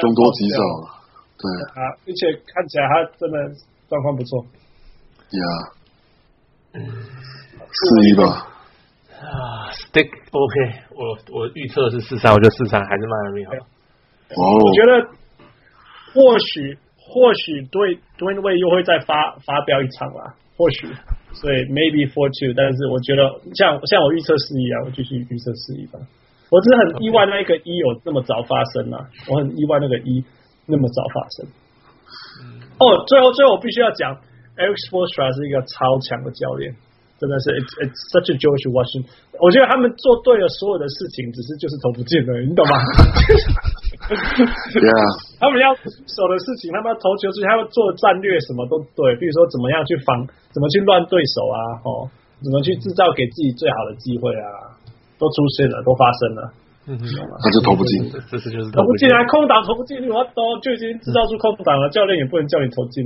[0.00, 0.93] 凶多吉少。
[1.44, 3.36] 对啊，而且看起来他真的
[3.90, 4.46] 状况不错。
[5.28, 5.76] Yeah，
[6.72, 8.48] 四一吧。
[9.20, 10.54] 啊，Stick OK，
[10.96, 13.52] 我我预测是四三，我觉得四三还是迈阿密好。
[13.52, 14.56] 哦。
[14.56, 15.06] 我觉得
[16.14, 20.88] 或许或许对 Dwyane Wade 又会再发发飙一场啦，或许。
[21.34, 23.26] 所以 maybe four two，但是我觉得
[23.58, 25.98] 像像我预测四一啊，我继续预测四一吧。
[26.48, 30.22] 我只是很意外那一个一有那么早发生啊，我很意外那个一
[30.66, 31.46] 那么早发生。
[32.78, 34.16] 哦，最后最后我必须要讲
[34.56, 36.74] ，Eric Spoelstra 是一个超强的教练。
[37.14, 38.90] 真的是，it's it's such a joy to watch。
[39.38, 42.74] 我觉得他们做对了所有的事情，只是就是投不进而已，你懂吗？
[44.74, 44.98] 对啊。
[45.38, 52.10] 他们要守的事情，他们要投球之前，他们做的战略什么都对，比如说怎么样去防，怎么去乱对手啊，哦，
[52.42, 54.74] 怎么去制造给自己最好的机会啊，
[55.16, 56.40] 都出现了，都发生了。
[56.86, 57.04] 嗯哼，
[57.42, 63.04] 他就投不进，这次就是投不进啊，空档投不进，我都就已经制造出空档了，教练也不能叫你投进。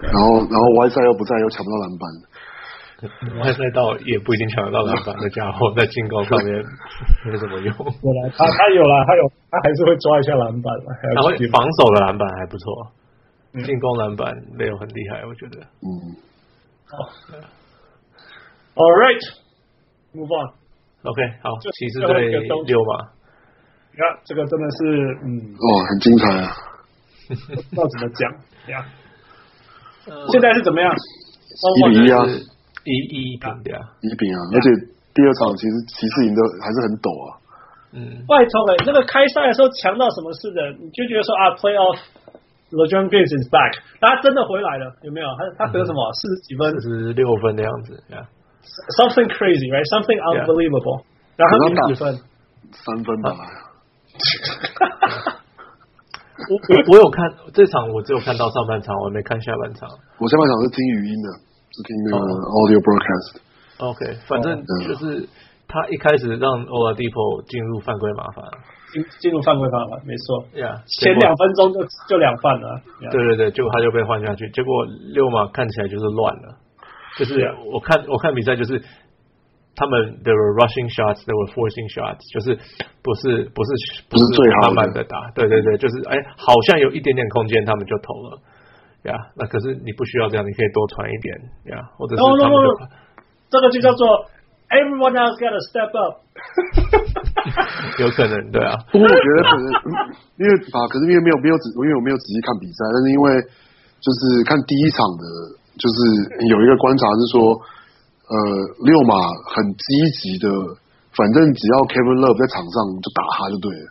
[0.00, 2.08] 然后，然后 Whiteside 又不在，又抢不到篮板。
[3.42, 6.54] 外赛到也不一定抢得到篮板那家伙，在进攻上面
[7.26, 7.66] 没什么用。
[7.74, 10.86] 有了，他他有了，他有，他还是会抓一下篮板了。
[11.14, 12.92] 然后防守的篮板还不错，
[13.66, 15.58] 进攻篮板没有很厉害，我觉得。
[15.82, 16.16] 嗯。
[16.86, 16.96] 好。
[18.74, 19.20] All right,
[20.14, 20.61] move on.
[21.02, 22.30] OK，好，骑士队
[22.66, 23.10] 六嘛。
[23.92, 24.78] 你看这个真的是，
[25.24, 25.54] 嗯。
[25.54, 26.50] 哦，很精彩啊。
[27.28, 28.30] 不知道怎么讲
[28.68, 28.86] 呀？
[30.30, 30.92] 现在是怎么样？
[31.76, 32.24] 一比一啊。
[32.84, 33.70] 一一平的，
[34.02, 34.38] 一比啊！
[34.52, 34.66] 而且
[35.14, 37.38] 第二场其实骑士赢的还是很陡啊。
[37.94, 42.02] 嗯，拜托了，那个开赛的时候强到什么似的，你就觉得说啊，Playoff
[42.74, 45.28] LeBron James is back，他真的回来了，有没有？
[45.38, 46.02] 他他得什么？
[46.18, 48.02] 四十几分，四十六分的样子
[48.62, 51.04] ，Yeah，something crazy，right？Something unbelievable。
[51.36, 52.18] 然后他打几分？
[52.72, 53.36] 三分吧。
[56.48, 59.88] 我 我我有看这场，我只有看到上半场，我没看下半场。
[60.18, 61.28] 我下半场是听语音的。
[61.72, 63.40] 是听那个 audio broadcast。
[63.78, 65.26] OK，反正就是
[65.66, 68.44] 他一开始让 Oladipo 进入犯规麻烦，
[68.92, 70.44] 进进入犯规麻烦，没错。
[70.52, 72.82] Yeah，前两分钟就就两犯了。
[73.10, 74.84] 对对对，结果他就被换下去，结果
[75.14, 76.60] 六马看起来就是乱了。
[77.18, 77.34] 就是
[77.72, 78.80] 我看我看比赛，就是
[79.74, 82.56] 他们 they were rushing shots，they were forcing shots，就是
[83.02, 83.70] 不是不是
[84.08, 88.40] 不是最慢慢的打，对对对，就是哎，好像有一点点空间，他们就投了。
[89.02, 91.34] 呀，那可是你不需要这样，你可以多传一点
[91.74, 92.70] 呀，或者是他们就
[93.50, 94.06] 这个就叫做
[94.70, 96.22] everyone else got to step up，
[97.98, 98.78] 有可能对啊。
[98.92, 99.66] 不过我觉得可能
[100.38, 103.26] 因为啊，可是因为没有没有仔，因为我没有仔细看比赛，但是因为
[103.98, 105.24] 就是看第一场的，
[105.78, 105.96] 就是
[106.48, 108.36] 有一个观察是说，呃，
[108.84, 109.16] 六马
[109.52, 109.84] 很积
[110.20, 110.48] 极的，
[111.16, 113.86] 反正只要 Kevin Love 在场上就打他就对了。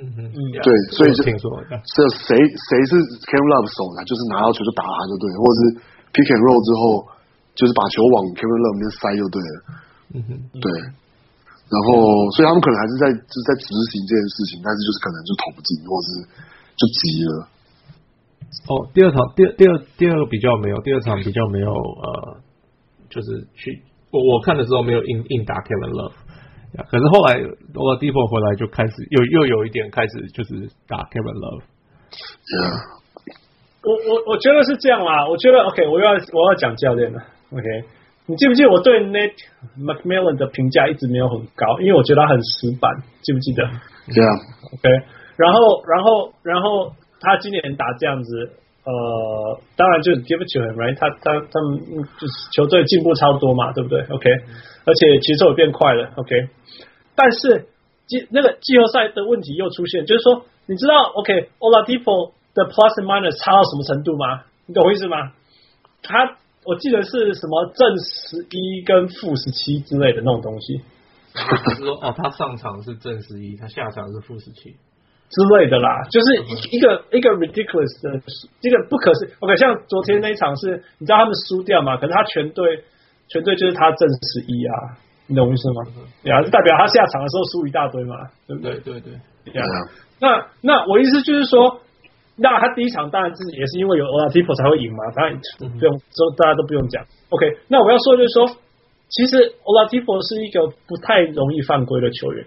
[0.00, 0.32] 嗯嗯，
[0.64, 2.96] 对，所以就听说，是谁谁是
[3.28, 4.00] Kevin Love 手呢？
[4.08, 5.60] 就是拿到球就打他就对了，或者是
[6.16, 7.04] pick and roll 之后，
[7.52, 9.56] 就是把球往 Kevin Love 那边塞就对了。
[10.12, 10.66] 嗯哼，对。
[11.72, 16.08] 然后，所以他们可能还是在就是在执行这件事情，但是就是可能就投不进，或是
[16.76, 17.00] 就急
[17.32, 17.48] 了。
[18.68, 22.36] 哦，第二场，第二第二第二个比较没有，第二场比较没有呃，
[23.08, 26.12] 就是去我我看的时候没有硬硬打 Kevin Love。
[26.88, 27.36] 可是后来
[27.74, 31.62] Oladipo 回来就开始又又有一点开始就是打 Kevin Love。
[32.48, 33.02] Yeah.
[33.84, 37.18] 我我我觉得是这样啦，我觉得 OK，我要我要讲教练了。
[37.50, 37.64] OK，
[38.26, 39.34] 你记不记得我对 Nate
[39.76, 42.88] McMillan 的评价一直没有很高，因为我觉得他很死板，
[43.22, 43.64] 记不记得
[44.08, 44.32] ？Yeah.
[44.72, 44.88] OK，
[45.36, 46.92] 然后然后然后
[47.22, 48.50] 他今年打这样子，
[48.84, 50.98] 呃，当然就是 give it to him，right？
[50.98, 54.28] 他他他们就是球队进步超多嘛，对不对？OK，
[54.84, 56.10] 而且节奏也变快了。
[56.16, 56.48] OK。
[57.14, 57.68] 但是
[58.06, 64.42] 季那个季后赛的问题又出现，就是说，你知道，OK，Oladipo 的 plus and minus 差到什么程度吗？
[64.66, 65.32] 你懂我意思吗？
[66.02, 70.80] 他我记得是什么正十一跟负十七之类的那种东西。
[71.34, 74.76] 他说，哦，他上场是正十一，他下场是负十七
[75.32, 76.36] 之类的啦，就是
[76.70, 78.20] 一个一个 ridiculous 的，
[78.60, 79.30] 一个不可思议。
[79.40, 81.96] OK，像昨天那一场是，你知道他们输掉嘛？
[81.96, 82.84] 可是他全队
[83.28, 85.00] 全队就是他正十一啊。
[85.28, 85.88] 你懂我意思吗？
[86.24, 88.16] 呀，就代表他下场的时候输一大堆嘛，
[88.46, 88.74] 对不对？
[88.84, 89.16] 对对
[89.46, 89.54] 对。
[89.54, 89.64] 呀，
[90.20, 91.80] 那那我意思就是说，
[92.36, 97.02] 那他第一场当然自己也是因为有 Oladipo 才会赢嘛，当然不用说，大家都不用讲。
[97.30, 98.44] OK，那我要说就是说，
[99.08, 102.44] 其实 Oladipo 是一个不太容易犯规的球员。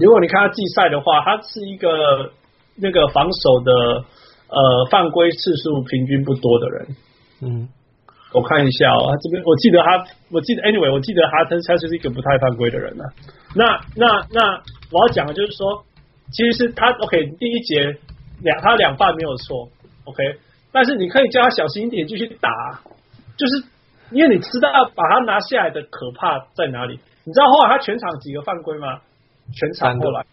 [0.00, 2.32] 如果你看他季赛的话，他是一个
[2.76, 4.04] 那个防守的
[4.48, 6.86] 呃犯规次数平均不多的人。
[7.42, 7.68] 嗯。
[8.32, 13.08] 我看一下哦，他这边我记得他，我记得 anyway，我记得哈登他就是一个不太犯规的人呢、啊。
[13.54, 14.60] 那那那
[14.90, 15.84] 我要讲的就是说，
[16.32, 17.96] 其实是他 OK 第一节
[18.42, 19.70] 两他两半没有错
[20.04, 20.38] ，OK，
[20.70, 22.50] 但是你可以叫他小心一点继续打，
[23.38, 23.64] 就是
[24.10, 26.98] 因为你知道把他拿下来的可怕在哪里。
[27.24, 28.98] 你知道后来他全场几个犯规吗？
[29.52, 30.24] 全场过来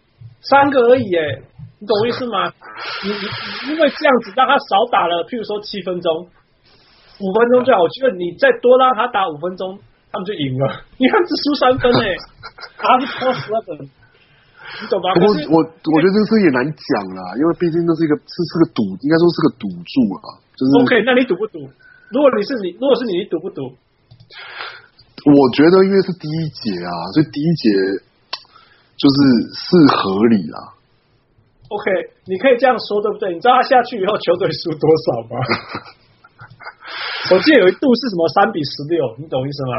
[0.41, 1.41] 三个而已，哎，
[1.80, 2.51] 你懂我意思吗？
[3.03, 6.28] 你你因为这样子让他少打了，譬如说七分钟、
[7.20, 7.82] 五分钟最好。
[7.82, 9.80] 我觉得你再多让他打五分钟，
[10.11, 10.84] 他们就赢了。
[10.99, 12.16] 你看只输三分哎，
[12.78, 13.88] 他是 plus eleven。
[14.82, 15.14] 你懂吗？
[15.16, 20.41] 不过我我觉得这个事也难讲啦，因为毕竟那是一个是是个赌，应该说是个赌注啊。
[20.57, 21.59] 就是 OK，那你赌不赌？
[22.11, 23.70] 如果你是你，如果是你，你赌不赌？
[25.24, 27.70] 我觉得因为是第一节啊，所以第一节
[28.98, 29.18] 就是
[29.54, 29.68] 是
[29.98, 30.74] 合理啦。
[31.70, 31.86] OK，
[32.30, 33.34] 你可以这样说对不对？
[33.34, 35.34] 你知道他下去以后球队输多少吗？
[37.32, 39.74] 我记得有一度是什么三比十六，你懂意思吗？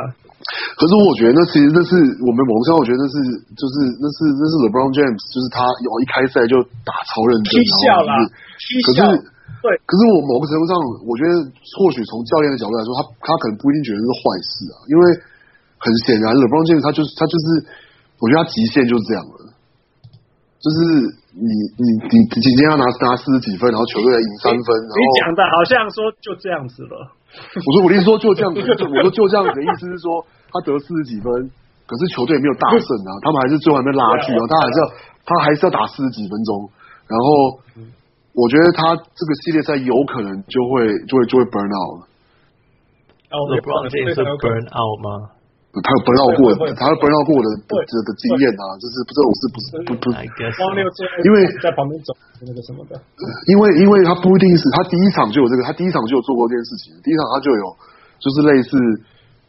[0.75, 1.93] 可是我觉得那其实那是
[2.25, 3.15] 我们某个上，我觉得那是
[3.55, 7.53] 就是那是那是 LeBron James，就是他有一开赛就打超认真，
[7.85, 8.12] 笑啦，
[8.83, 8.99] 可是
[9.62, 10.73] 对，可是我某个程度上，
[11.07, 11.33] 我觉得
[11.79, 15.01] 或许从教练的角度来说，他他可能不一定觉得是坏事啊，因为
[15.79, 17.47] 很显然 LeBron James 他就是他就是，
[18.21, 19.37] 我觉得他极限就是这样了，
[20.62, 20.79] 就是
[21.35, 27.11] 你你你你今天要拿拿四十几分，然后球队赢三分，你讲的好像说就这样子了。
[27.35, 31.29] 我说我的意思说就这样子，我说就这样子的意思是说，他得四十几分，
[31.85, 34.85] 可是球队也没有大胜啊，他们还是最后还没拉锯啊，他还是要
[35.27, 36.71] 他还是要打四十几分钟，
[37.11, 37.59] 然后
[38.33, 42.07] 我觉得他这个系列赛有可能就会就会就会 burn out 了。
[43.35, 45.35] 哦，LeBron James burn out 吗？
[45.83, 47.75] 他有 burn out 过，他有 burn out 过的的
[48.07, 50.05] 的经验啊，就是不知道我是不是不不，
[51.27, 52.14] 因为在旁边走
[52.47, 52.95] 那个什么的，
[53.51, 57.64] 因为因为他不一定是他第一场就有这个，他第一场就有做过这件事情，第一场他就有
[58.22, 58.70] 就是类似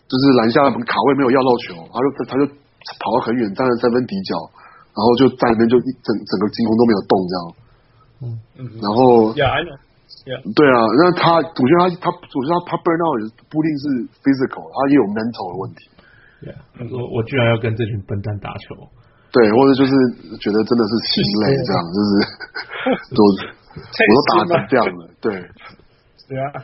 [0.09, 2.43] 就是篮下卡位没有要到球，他就他就
[2.97, 4.33] 跑到很远站在三分底角，
[4.97, 7.41] 然后就在那边就一整整个进攻都没有动这样，
[8.23, 8.25] 嗯
[8.57, 9.29] 嗯，然后。
[10.25, 10.41] Yeah.
[10.41, 13.83] 对啊，那他，我觉得他，他，我觉得他，他 burn out 不一定是
[14.25, 15.85] physical，他也有 mental 的问题。
[16.45, 18.77] 对啊，他说我居然要跟这群笨蛋打球。
[19.33, 19.91] 对，或者就是
[20.39, 22.11] 觉得真的是心累，这样就是，
[23.17, 25.09] 都我都打成这样了。
[25.19, 25.33] 对，
[26.29, 26.63] 对啊，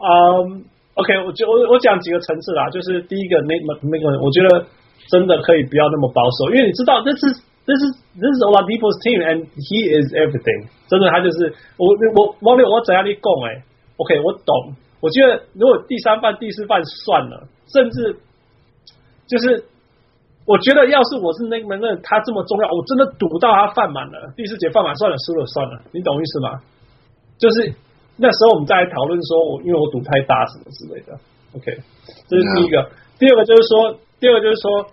[0.00, 0.64] 嗯
[0.94, 3.54] ，OK，我就我我讲几个层次啦，就是第一个那
[3.84, 4.66] 那个，我觉得
[5.10, 7.44] 真的可以不要那么保守，因为你知道这是。
[7.62, 7.84] 这是
[8.18, 10.66] 这是 Oladipo's team and he is everything。
[10.88, 13.62] 真的，他就是我我王六，我怎样你讲哎
[13.96, 14.74] ？OK，我懂。
[14.98, 18.16] 我觉得如果第三犯第四犯算了，甚至
[19.30, 19.62] 就是
[20.44, 26.58] 我觉得要是我是那个人，他这么重要，我真的赌到他犯满了，第四节犯满算了，输了算了，你懂意思吗？
[27.38, 27.72] 就是
[28.16, 31.14] 那时候我们再来讨论说，我因为我赌太大什么之类的。
[31.54, 31.70] OK，
[32.28, 32.90] 这是第一个。
[33.18, 34.86] 第二个就是说，第二个就是说，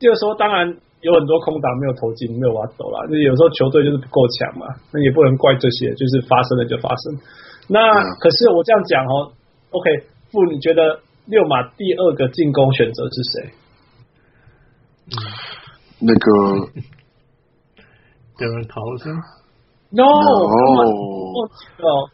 [0.00, 0.76] 第二个说当然。
[1.02, 3.06] 有很多空档没有投进，没有挖走了。
[3.08, 7.14] 那有时候球队就是不够强嘛，那也不能怪这些，就是发生了就发生。
[7.68, 9.30] 那可是我这样讲哦
[9.70, 9.86] ，OK，
[10.32, 13.52] 傅，你觉得溜马第二个进攻选择是谁？
[16.00, 16.32] 那个
[18.36, 19.16] ，Darren Collison
[19.90, 20.08] No，哦，
[21.78, 22.10] 哦，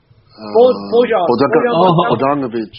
[0.52, 2.72] 波波小，我在跟哦，Bogdanovic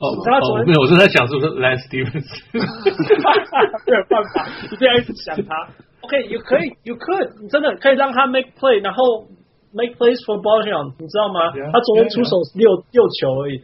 [0.00, 5.68] 哦，他哦没有，我是在想是不是 Lance Stevens，没有办法，你这样一直想他。
[6.00, 9.24] OK，you、okay, 可以，you could，你真的可以让他 make play，然后
[9.72, 13.62] make plays for Bojan，你知道吗？Yeah, 他昨天出手六六球而已。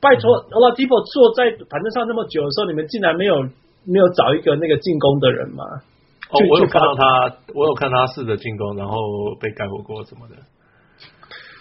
[0.00, 3.42] 拜托，Oladipo 坐在板凳上那么久的时候，你们竟然没有
[3.84, 5.64] 没有找一个那个进攻的人吗？
[6.30, 8.94] 哦，我有看到他，我有看他试着进攻，然后
[9.40, 10.36] 被盖火锅什么的。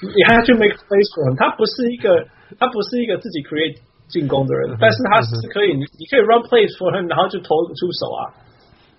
[0.01, 2.27] 你还要去 make for him，他不是一个，
[2.59, 3.79] 他不是一个自己 create。
[4.07, 8.21] 进攻的人，但是他是可以，你你可以 run plays for him，然后就投出手啊，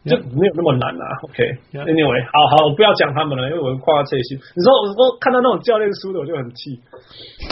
[0.09, 1.05] 就没有那么难啊。
[1.29, 4.35] OK，Anyway，好好，我不要讲他们了，因为我夸他这些。
[4.35, 6.81] 你说我我看到那种教练输的，我就很气。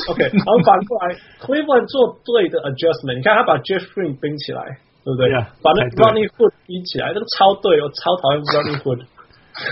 [0.08, 4.64] OK， 然后反过来，Cleveland 做对的 adjustment，你看他把 Jeff Green 冰起来，
[5.04, 5.28] 对不对？
[5.62, 9.04] 把那 Ronnie Hood 冰起来，那个超对，我超讨厌 Ronnie Hood。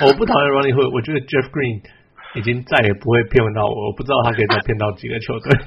[0.06, 1.82] 我不讨厌 Ronnie Hood，我觉得 Jeff Green
[2.34, 5.50] 已经再也不会骗到我，我不知道他可以再骗到几个球队。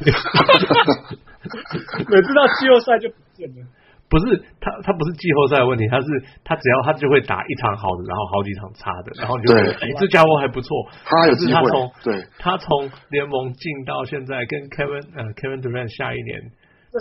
[2.09, 3.63] 每次到季后赛就不见了。
[4.09, 6.07] 不是他，他不是季后赛的问题，他是
[6.43, 10.69] 他只要他就会打一场好的，然后好几场差的，然后你就觉得哎，这家伙还不错。
[11.03, 11.61] 他有机会。
[12.03, 16.39] 对，他从联盟进到现在，跟 Kevin 呃 Kevin Durant 下一年，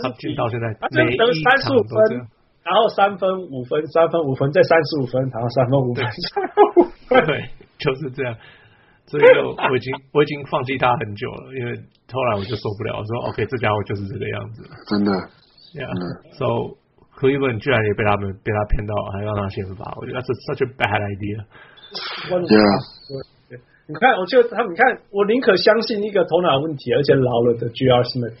[0.03, 2.27] 他进到现在每一场都这样，
[2.63, 6.03] 然后三分五分，三分五分，再三十五分，然后三分五分，
[7.25, 7.49] 对，
[7.79, 8.35] 就是这样。
[9.07, 11.71] 所以就我已经我已经放弃他很久了，因为
[12.11, 14.67] 后来我就受不了，我说 OK，这家伙就是这个样子。
[14.89, 15.13] 真的
[15.71, 16.75] ，Yeah，So
[17.17, 21.41] Cleveland 居然也被他们被他骗到，还让他先发，我觉得这是 such a bad idea。
[22.29, 28.37] Yeah，你看，我就他，你看，我宁可相信一个头脑问题而且老了的 G R Smith，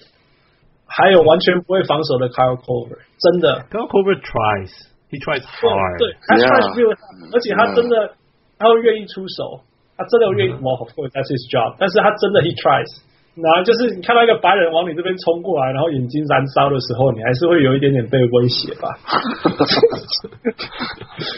[0.85, 3.65] 还有完全不会防守的 Kyle Korver，真的。
[3.71, 6.93] Kyle Korver tries，he tries hard，对，他 tries real，
[7.33, 8.13] 而且他真的
[8.59, 9.63] 他会愿意出手，
[9.95, 10.53] 他真的愿意。
[10.61, 13.06] Well, of course, that's his job，但是他真的 he tries。
[13.37, 18.97] 然后就是你看到一个白人往你这边冲过来，然后眼睛燃烧的时候，你还是会有一点点被威胁吧。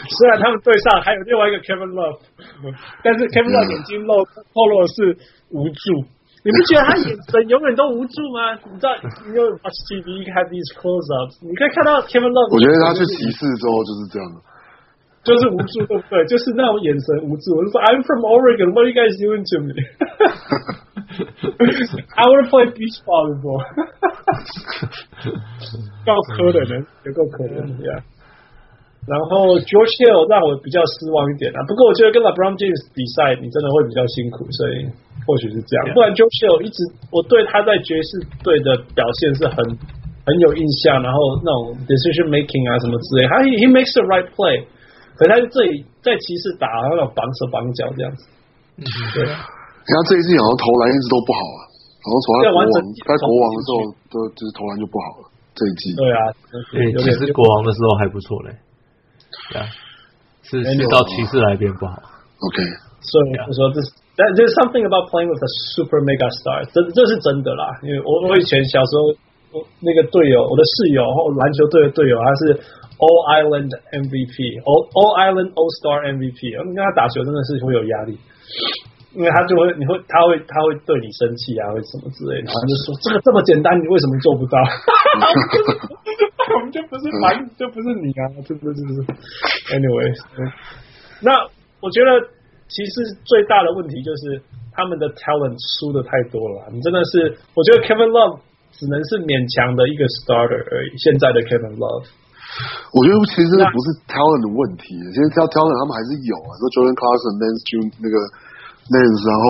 [0.08, 2.18] 虽然他们队上还有另外一个 Kevin Love，
[3.04, 5.16] 但是 Kevin Love 眼睛露透露的是
[5.50, 6.04] 无助。
[6.42, 8.56] 你不觉得他眼神永远都无助吗？
[8.64, 8.96] 你知道，
[9.28, 12.48] 因为 watch TV have these close ups，你可以看到 Kevin Love。
[12.48, 14.24] 我觉得他去骑士之后就是这样，
[15.22, 16.24] 就是无助，对不对？
[16.26, 17.54] 就是那种眼神无助。
[17.56, 23.60] 我就说 I'm from Oregon，what are you guys doing to me？I want to play beach volleyball，
[26.06, 26.72] 够可怜的，
[27.04, 28.02] 也够可怜的呀。
[29.08, 34.84] 然后 George Hill 让我比较失望一点啊，不过我觉得跟 LeBron James 比赛，你真的会比较辛苦，所以
[35.24, 35.88] 或许是这样。
[35.96, 39.56] 不然 George Hill 一直我对他在爵士队的表现是很
[40.24, 44.64] 很有印象，然后那种 decision making 啊什么之类，他 he makes the right play，
[45.20, 48.24] 可是他在这里在骑士打那种绑手绑脚这样子，
[48.80, 49.28] 嗯，对。
[49.28, 51.60] 他这一季好像投篮一直都不好啊，
[52.00, 53.76] 好像从他国王在国王的时候
[54.08, 55.28] 都就是投篮就不好了。
[55.52, 56.20] 这一季对啊，
[56.72, 58.54] 对，其实国王的时候还不错嘞。
[59.52, 59.68] 对啊，
[60.46, 62.00] 是是到骑士来变不好。
[62.40, 62.64] OK，
[63.04, 67.66] 所以我说这是，但 there's something about playing with a super mega star，这这是真的啦。
[67.82, 69.12] 因为我我以前小时候，我
[69.80, 71.02] 那个队友，我的室友，
[71.38, 72.54] 篮球队的队友，他是
[73.00, 78.18] All Island MVP，All All Island All Star MVP，我们跟他打球真的是会有压力。
[79.10, 84.54] 因为他就会，你会，他会，他会对你生气啊，会什么之类的，然后就说这个这么简单，你为什么做不到？
[86.54, 89.02] 我们就不是蛮，就不是你啊，就不是，就是
[89.74, 90.14] Anyway，
[91.26, 91.42] 那
[91.82, 92.22] 我觉得
[92.70, 94.38] 其实最大的问题就是
[94.70, 96.70] 他们的 talent 输的太多了。
[96.70, 98.38] 你真的是，我觉得 Kevin Love
[98.76, 100.90] 只能是勉强的一个 starter 而已。
[101.00, 102.06] 现在的 Kevin Love，
[102.94, 108.16] 我觉得其实不是 talent 的问题，其实 talent 他们还是有啊，说 Jordan Clarkson、Nance June 那个。
[108.90, 109.46] 那然后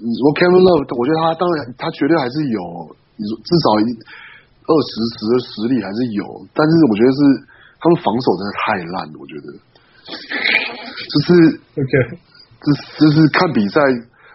[0.00, 2.56] 你说 Kevin Love，我觉得他当然他绝对还是有，
[3.20, 3.84] 你说至少一
[4.64, 6.24] 二十十的实力还是有，
[6.56, 7.20] 但是我觉得是
[7.76, 9.46] 他们防守真的太烂了，我觉得
[11.04, 11.28] 就是
[11.76, 11.92] OK，
[12.64, 13.76] 就是就是看比赛，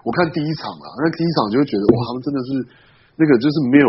[0.06, 2.50] 我看第一场啊，那第一场就会觉得哇，他们真的是
[3.18, 3.88] 那个就是没有，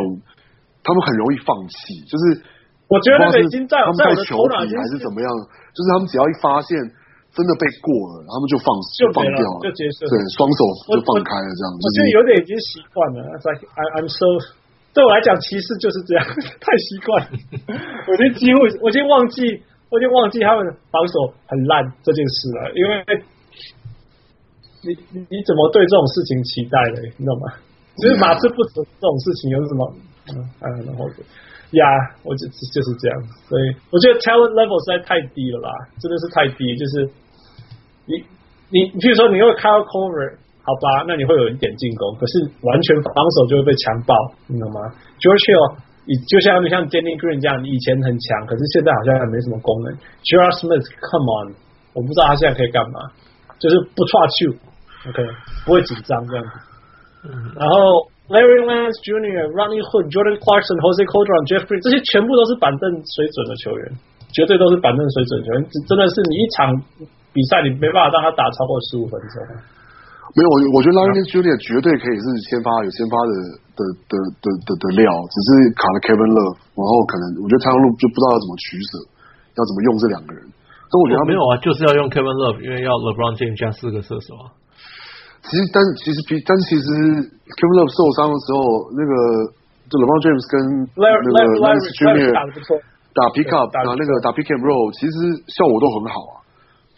[0.83, 2.43] 他们很容易放弃，就是
[2.89, 5.29] 我觉得那个已经在他们在球底还是怎么样，
[5.75, 6.77] 就是他们只要一发现。
[7.37, 11.85] 真的被过了，他们就放就放掉了，就结束了，对，双手就放开了，这样子。
[11.85, 13.21] 我觉得有点已经习惯了。
[13.45, 14.25] Like I I'm so，
[14.97, 17.29] 对我来讲，骑士就是这样，太习惯了。
[18.09, 19.45] 我已经几乎，我已经忘记，
[19.93, 22.73] 我已经忘记他们防守很烂这件事了。
[22.73, 23.05] 因为
[24.81, 27.05] 你你你怎么对这种事情期待的？
[27.21, 27.53] 你知道吗？
[27.97, 29.95] 其实马刺不止这种事情，有什么？
[30.33, 31.09] 嗯，然后。
[31.75, 33.19] 呀、yeah，我就就是这样，
[33.51, 35.69] 所以我觉得 talent level 实在太低了啦，
[35.99, 36.63] 真的是太低。
[36.79, 37.11] 就是
[38.07, 38.23] 你
[38.71, 44.15] 你，譬如说你会 Kyle Korver，好吧，那你会有一点进攻，可是完全防守就会被强暴，
[44.47, 44.79] 你懂吗
[45.19, 49.91] ？George Hill，你就像你像 Danny Green 这样，你以前很强，可是现在好像还没什么功能。
[50.23, 50.47] J.R.
[50.63, 51.47] Smith，Come on，
[51.99, 53.11] 我不知道他现在可以干嘛，
[53.59, 55.19] 就是不 touch you，OK，
[55.67, 56.55] 不会紧张这样子，
[57.59, 58.11] 然后。
[58.27, 63.87] Larry Nance Jr.、Ronnie Hood、Jordan Clarkson、Jose Calderon、Jeffrey，这些全部都是板凳水准的球员，
[64.35, 65.63] 绝对都是板凳水准球员。
[65.87, 66.67] 真的是你一场
[67.31, 69.39] 比赛，你没办法让他打超过十五分钟。
[70.35, 71.55] 没有，我我觉得 Larry Nance Jr.
[71.63, 73.33] 绝对可以是先发，有先发的
[73.79, 75.49] 的的的的的料，只是
[75.79, 79.07] 卡了 Kevin Love，然后可能我觉得太阳路就不知道要怎么取舍，
[79.55, 80.43] 要怎么用这两个人。
[80.91, 84.51] 所以我觉得他、哦、没有啊，就是要用 Kevin Love，因为要 LeBron James 加四个射手啊。
[85.47, 86.87] 其实，但是其实比，但是其实
[87.31, 89.13] ，Kevin Love 受伤的时候，那个
[89.87, 90.55] 就 LeBron James 跟
[90.99, 92.35] 那个 Lance Jr.
[93.15, 95.15] 打 pick up 打那个打 pick and roll，其实
[95.47, 96.43] 效果都很好啊。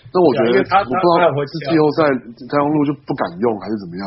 [0.09, 2.09] 那我觉得，我不知道是季后赛
[2.49, 4.03] 太阳路就不敢用还是怎么样。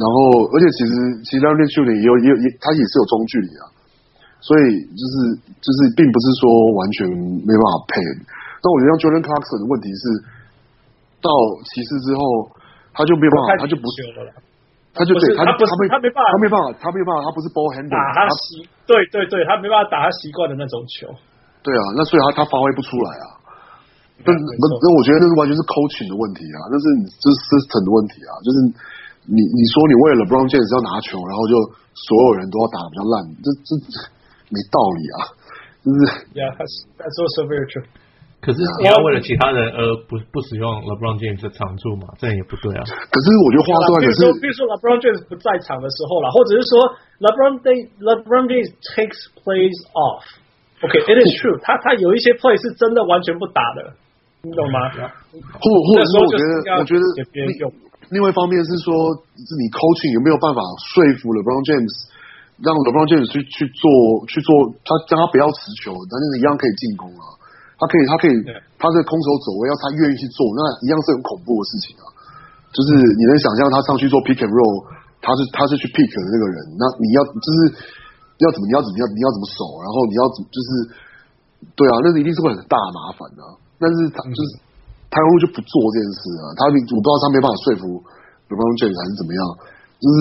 [0.00, 0.92] 然后，而且其实
[1.28, 1.92] 其实 Nance Jr.
[1.92, 3.64] 也有也有也他也是有中距离啊，
[4.40, 5.14] 所以就是
[5.60, 6.48] 就是并不是说
[6.80, 7.04] 完全
[7.44, 8.00] 没办法配。
[8.64, 10.04] 但我觉得像 Jordan Clarkson 的问题是，
[11.20, 11.28] 到
[11.68, 12.56] 骑士之后。
[12.92, 14.30] 他就没有办法，他就不是了，
[14.92, 21.06] 他就对他他他没他没办法，他没办法，他没办法，他不是 ball handler，打他习对对对，他没办法打他习惯的那种球。
[21.62, 23.26] 对啊，那所以他他发挥不出来啊。
[24.20, 28.56] 那那那我觉得那是完全是 coaching 的问题啊，那是这是 system 的问题啊，就是
[29.30, 31.56] 你你说你为了 LeBron James 要拿球，然后就
[31.96, 33.70] 所有人都要打得比较烂，这这
[34.52, 35.16] 没道理啊，
[35.80, 35.98] 就是。
[36.36, 37.88] Yeah, that's that's also very true.
[38.40, 42.08] 可是你要为了其他人而不不使用 LeBron James 的长处嘛？
[42.16, 42.80] 这样也不对啊。
[42.88, 46.72] 可是我觉得话说，可是比如说 LeBron James 不在场的时候啦，或者是说
[47.20, 50.24] LeBron James LeBron James takes plays off。
[50.80, 53.92] OK，it is true，他他有一些 play 是真的完全不打的，
[54.40, 54.88] 你懂吗？
[55.60, 57.04] 或或者说，我觉得我觉得
[57.36, 57.52] 另
[58.16, 61.92] 另外一方面是说，是你 coaching 有没有办法说服 LeBron James，
[62.64, 63.84] 让 LeBron James 去去做
[64.32, 67.36] 去做，他让他不要持球，但是一样可以进攻啊。
[67.80, 68.36] 他可以，他可以，
[68.76, 72.04] 他是空手走位，要他愿意去做，那一样是很恐怖的事情啊。
[72.70, 74.84] 就是你能想象他上去做 pick and roll，
[75.24, 77.58] 他是他是去 pick 的那个人，那你要就是
[78.44, 80.68] 要怎么你要怎么样你要怎么守，然后你要怎么就是
[81.72, 83.40] 对啊，那是一定是会很大麻烦的。
[83.80, 84.60] 但是他就是
[85.08, 87.98] 他会就不做这件事啊，他我不知道他没办法说服
[88.52, 89.40] LeBron James 还是怎么样，
[89.98, 90.16] 就是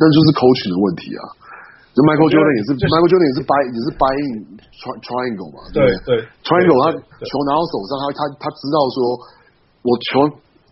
[0.00, 1.22] 那就是 coaching 的问题啊。
[1.98, 4.54] 就 Michael Jordan 也是 Michael Jordan 也是 buy 也是 buy in
[5.02, 6.94] triangle 嘛，对对？triangle 他
[7.26, 8.98] 球拿到手上，他他他知道说，
[9.82, 10.22] 我球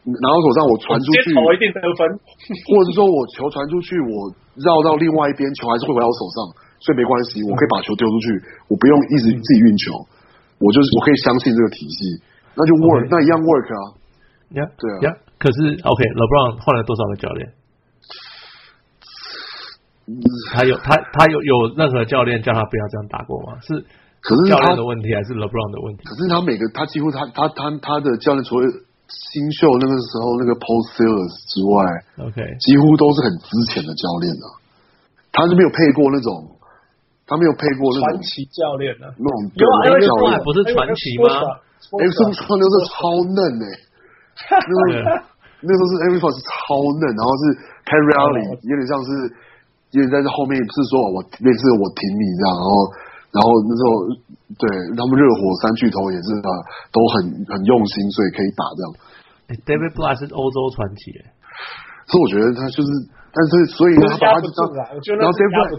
[0.07, 2.07] 拿到手上，我传出去，我一定得分，
[2.71, 4.31] 或者是说我球传出去，我
[4.63, 6.39] 绕到另外一边，球还是会回到我手上，
[6.79, 8.27] 所以没关系，我可以把球丢出去，
[8.71, 9.99] 我不用一直自己运球，
[10.63, 12.23] 我就是我可以相信这个体系，
[12.55, 13.79] 那就 work，那一样 work 啊，
[14.55, 17.51] 呀，对啊，呀，可是 OK，LeBron 换了多少个教练？
[20.55, 23.59] 他有他他有有任何教练叫他不要这样打过吗？
[23.61, 23.75] 是，
[24.23, 26.07] 可是教练的问题还是 LeBron 的问题？
[26.07, 28.65] 可是他每个他几乎他他他他的教练除了
[29.11, 31.75] 新秀那个时候那个 Paul Silas 之外
[32.31, 34.47] ，OK，几乎都是很值钱的教练啊。
[35.35, 36.55] 他是没有配过那种，
[37.27, 41.35] 他没有配过那种传奇教练的那种有啊，因为教练不是传奇吗？
[41.99, 42.39] 哎，是不是
[42.95, 43.69] 超嫩 哎？
[45.67, 47.43] 那时候是 Every Fox 是超嫩，然后是
[47.91, 49.35] Riley 有点像是。
[49.97, 52.71] 因为在这后面不是说我类似我挺你这样，然后
[53.33, 53.91] 然后那时候
[54.61, 56.51] 对他们热火三巨头也是啊，
[56.93, 58.89] 都很很用心，所以可以打这样。
[59.65, 61.17] David Blatt 是欧洲传奇，
[62.13, 62.91] 所以我觉得他就是，
[63.33, 65.73] 但是所以他把他就当，然后 David Blatt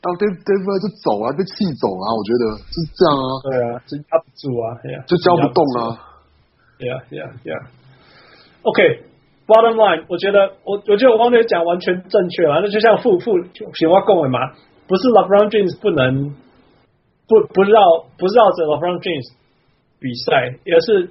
[0.00, 3.28] 然后 David David Blatt 就走啊，被气走啊，我觉得就是这样啊。
[3.44, 4.66] 对啊，就压不住啊，
[5.04, 6.08] 就教不动啊。
[6.78, 7.58] Yeah, yeah, yeah.
[8.62, 9.02] OK.
[9.48, 13.32] Bottom line，我觉得我我觉得我刚才讲完全正确了，那就像富富
[13.72, 14.38] 喜欢共伟嘛，
[14.86, 16.36] 不是 LeBron James 不能
[17.26, 17.80] 不不绕
[18.18, 19.32] 不绕着 LeBron James
[19.98, 21.08] 比赛，也是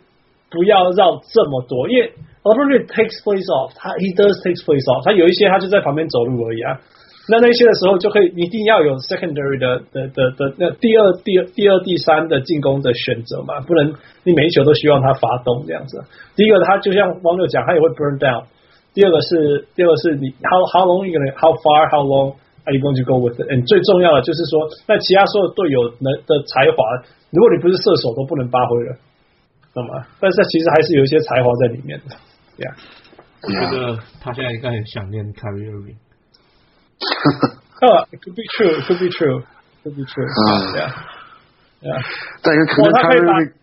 [0.52, 2.14] 不要绕这么多，因为
[2.44, 6.80] LeBron James takes place off，他 he does takes place off，他有一些他就在旁边走路而已啊。
[7.30, 16.00] 那那些的时候就可以，一定要有 secondary 的的的的那第二第二第二第三的进攻的选择嘛，不能你每一球都希望他发动这样子。
[16.36, 18.46] 第一个他就像网友讲，他也会 burn down。
[18.94, 23.36] 第二个是第二个是你 how how long you gonna how far how long are you going to go with
[23.36, 23.46] it？
[23.52, 26.80] 嗯，最重要的就是说，那其他所有队友能的才华，
[27.32, 28.96] 如果你不是射手都不能发挥了，
[29.76, 30.08] 懂吗？
[30.20, 32.16] 但是其实还是有一些才华在里面的。
[32.58, 32.74] Yeah，
[33.44, 35.94] 我觉得他现在应该很想念 Kyrie
[38.12, 40.26] ，it could be true, it could be true, it could be true.
[40.74, 40.90] Yeah,
[41.82, 42.02] yeah.
[42.42, 43.54] 但可能凯瑞，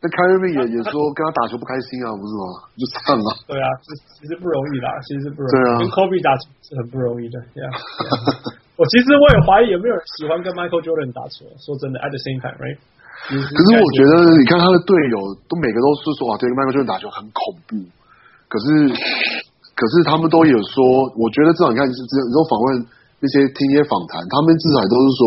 [0.00, 2.44] 那凯瑞也也说跟他打球不开心啊，不是吗？
[2.80, 3.28] 就这样啊。
[3.44, 5.52] 对啊，其其实不容易啦，其实不容易。
[5.52, 7.36] 对啊，跟 Kobe 打球是很不容易的。
[7.52, 7.68] Yeah.
[8.80, 11.44] 我其实我也怀疑有没有人喜欢跟 Michael Jordan 打球。
[11.60, 12.80] 说真的，at the same time, right？
[13.28, 17.76] 可是我觉得，你看他的队友都每个都是说啊，对 Michael Jordan 打球很恐怖。
[18.48, 19.44] 可是。
[19.80, 20.76] 可是他们都有说，
[21.16, 22.84] 我觉得至少你看，是只有访问
[23.16, 25.20] 那些听一些访谈，他们至少都是说，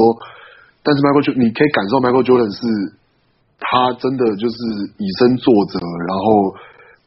[0.86, 2.62] 但是 Michael Jordan，你可以感受 Michael Jordan 是，
[3.58, 4.58] 他真的就是
[5.02, 6.54] 以身作则，然后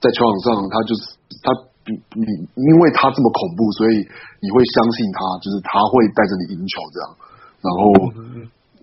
[0.03, 1.03] 在球场上他就是
[1.47, 1.55] 他
[1.87, 4.03] 比你，因为他这么恐怖，所以
[4.43, 7.07] 你会相信他，就是他会带着你赢球这样，
[7.63, 7.83] 然后，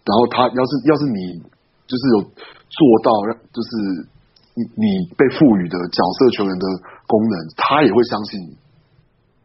[0.07, 1.35] 然后他要是要是你
[1.83, 3.11] 就是有做到，
[3.51, 4.07] 就是。
[4.55, 4.85] 你你
[5.17, 6.65] 被赋予的角色球员的
[7.07, 8.53] 功能，他也会相信你。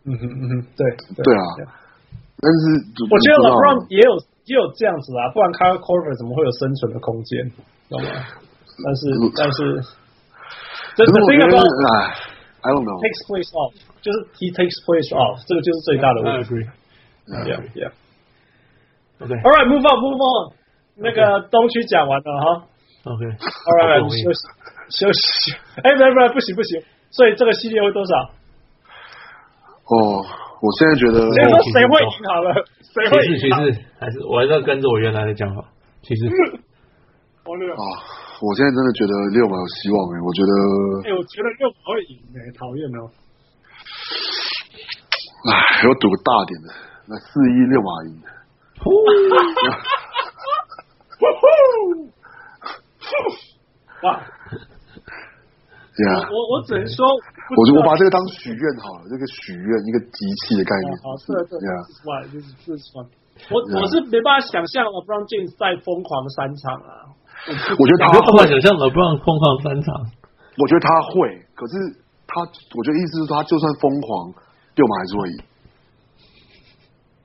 [0.08, 0.80] 嗯哼嗯哼，对
[1.20, 1.44] 对，啊。
[2.40, 2.62] 但是
[3.12, 4.10] 我觉得 LeBron 也有
[4.48, 7.50] 也有这样子啊，不然 Kyle Korver 怎么会有生存的空间？
[7.90, 8.08] 懂吗？
[8.78, 9.00] 但是
[9.36, 9.82] 但是，
[10.94, 11.58] 这是这个
[12.62, 16.54] I don't know takes place off，就是 he takes place off，这个就是最大的问题。
[17.26, 17.92] Yeah yeah。
[19.18, 20.54] OK，All right，move on，move on。
[20.96, 22.66] 那个东区讲完了哈。
[23.04, 24.46] OK，All right，休息。
[24.90, 25.52] 休息，
[25.82, 28.30] 哎，不不不行不行，所以这个系列会多少？
[29.88, 30.20] 哦，
[30.60, 32.52] 我现在觉得，谁说谁会赢好了？
[32.92, 33.40] 谁会赢？
[33.40, 33.56] 其实其实
[33.98, 35.64] 还是我还是要跟着我原来的讲法。
[36.02, 36.30] 其实，啊，
[37.48, 37.56] 我
[38.54, 40.52] 现在真的觉得六马有希望哎，我觉得，
[41.08, 43.08] 哎，我觉得六马会赢哎，讨厌哦。
[45.48, 45.52] 哎，
[45.88, 46.68] 我赌个大点的，
[47.08, 48.20] 那四一六马赢。
[54.02, 54.22] 哇！
[55.98, 60.94] Yeah，我我只能说，我就我把这个当许愿好了，这个许愿一个集气的概念。
[61.02, 61.66] 好，是的，是的
[62.06, 63.02] why, this is this is why。
[63.50, 67.10] 我我是没办法想象 LeBron James 在疯狂三场啊。
[67.50, 69.90] 我觉得他无法想象 LeBron 疯狂三场。
[70.54, 71.74] 我觉得他会，可是
[72.30, 74.30] 他，我觉得意思是说，他就算疯狂，
[74.78, 75.36] 六马还是会赢。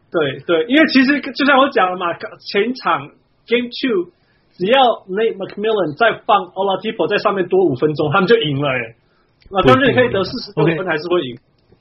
[0.10, 2.10] 对对，因为其实就像我讲了嘛，
[2.42, 3.06] 前场
[3.46, 4.18] Game Two。
[4.54, 8.96] 只要 Nate McMillan 再放 Oladipo 在上面多五分钟，他们就赢了哎。
[9.50, 11.38] 那当然可以得四十多分，还是会赢。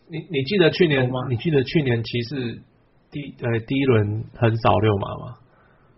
[0.09, 1.28] 你你记得去年吗？
[1.28, 2.61] 你记得去年骑士
[3.11, 5.36] 第呃第一轮很少六马吗？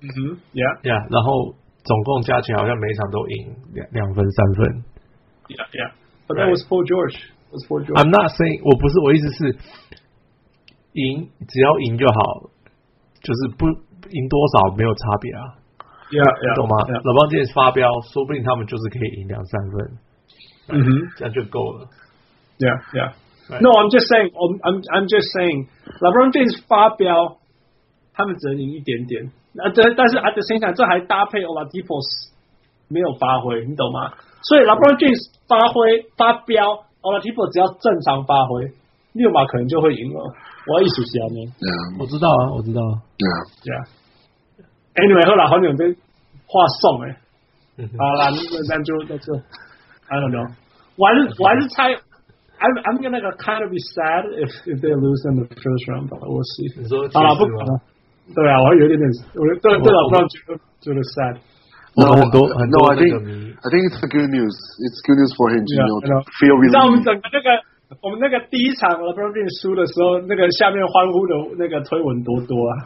[0.03, 0.17] 嗯哼
[0.53, 4.85] ，Yeah Yeah，然后总共加起来好像每一场都赢两两分三分。
[5.49, 7.17] Yeah Yeah，But that was Paul George.
[7.51, 7.97] Was Paul George.
[7.97, 9.57] I'm not saying 我不是我意思是
[10.93, 12.51] 赢只要赢就好，
[13.23, 15.64] 就是不赢多少没有差别啊。
[16.15, 19.75] Yeah, yeah, 懂吗？LeBron James 发飙，说不定他们就是可以赢两三分，
[20.71, 20.89] 嗯哼，
[21.19, 21.91] 这样就够了。
[22.63, 23.11] Yeah, yeah.
[23.59, 25.67] No, I'm just saying, I'm I'm I'm just saying,
[25.99, 27.43] LeBron James 发飙，
[28.15, 29.33] 他们只能赢一点点。
[29.55, 31.99] 那，这但是 at the same time，这还搭配 Oladipo
[32.87, 34.15] 没有发挥，你懂吗？
[34.47, 35.19] 所以 LeBron James
[35.51, 38.71] 发挥发飙，Oladipo 只要正常发挥，
[39.13, 40.23] 六马可能就会赢了。
[40.71, 41.51] 我要一起下面。
[41.59, 42.81] Yeah, 我知道啊，我知道。
[43.19, 43.83] Yeah, yeah.
[44.95, 45.91] Anyway，后来好久被
[46.46, 47.16] 话送哎，
[47.98, 49.34] 好啦，那就那就，
[50.08, 50.48] I don't know，
[50.98, 56.44] 我还是我还是猜，I'm I'm gonna kind of be sad if if they lose in the first round，but we'll
[56.58, 56.74] see。
[56.82, 57.82] 你说好了，不管了，
[58.34, 59.06] 对啊，我还有一点点，
[59.36, 64.56] 我对对了，不要觉得觉得 sad。No，很多很多 I think I think it's good news.
[64.84, 66.74] It's good news for him to know feel relieved。
[66.74, 67.64] 让我们整个那个。
[68.04, 72.86] 我们那个第一场 LeBron James 输的时候，那个下面欢呼的那个推文多多啊！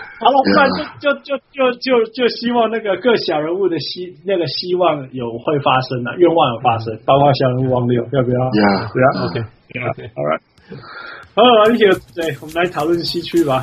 [0.18, 0.66] 好了，不然
[0.98, 10.40] 就就就就就就希望那个各小人物的希那个希望有会发生的、啊、愿望有发生，包括小人物王六要不要？Yeah，对啊，OK，Yeah，All right，
[11.34, 11.84] 好，而且
[12.14, 13.62] 对，我们来讨论西区吧。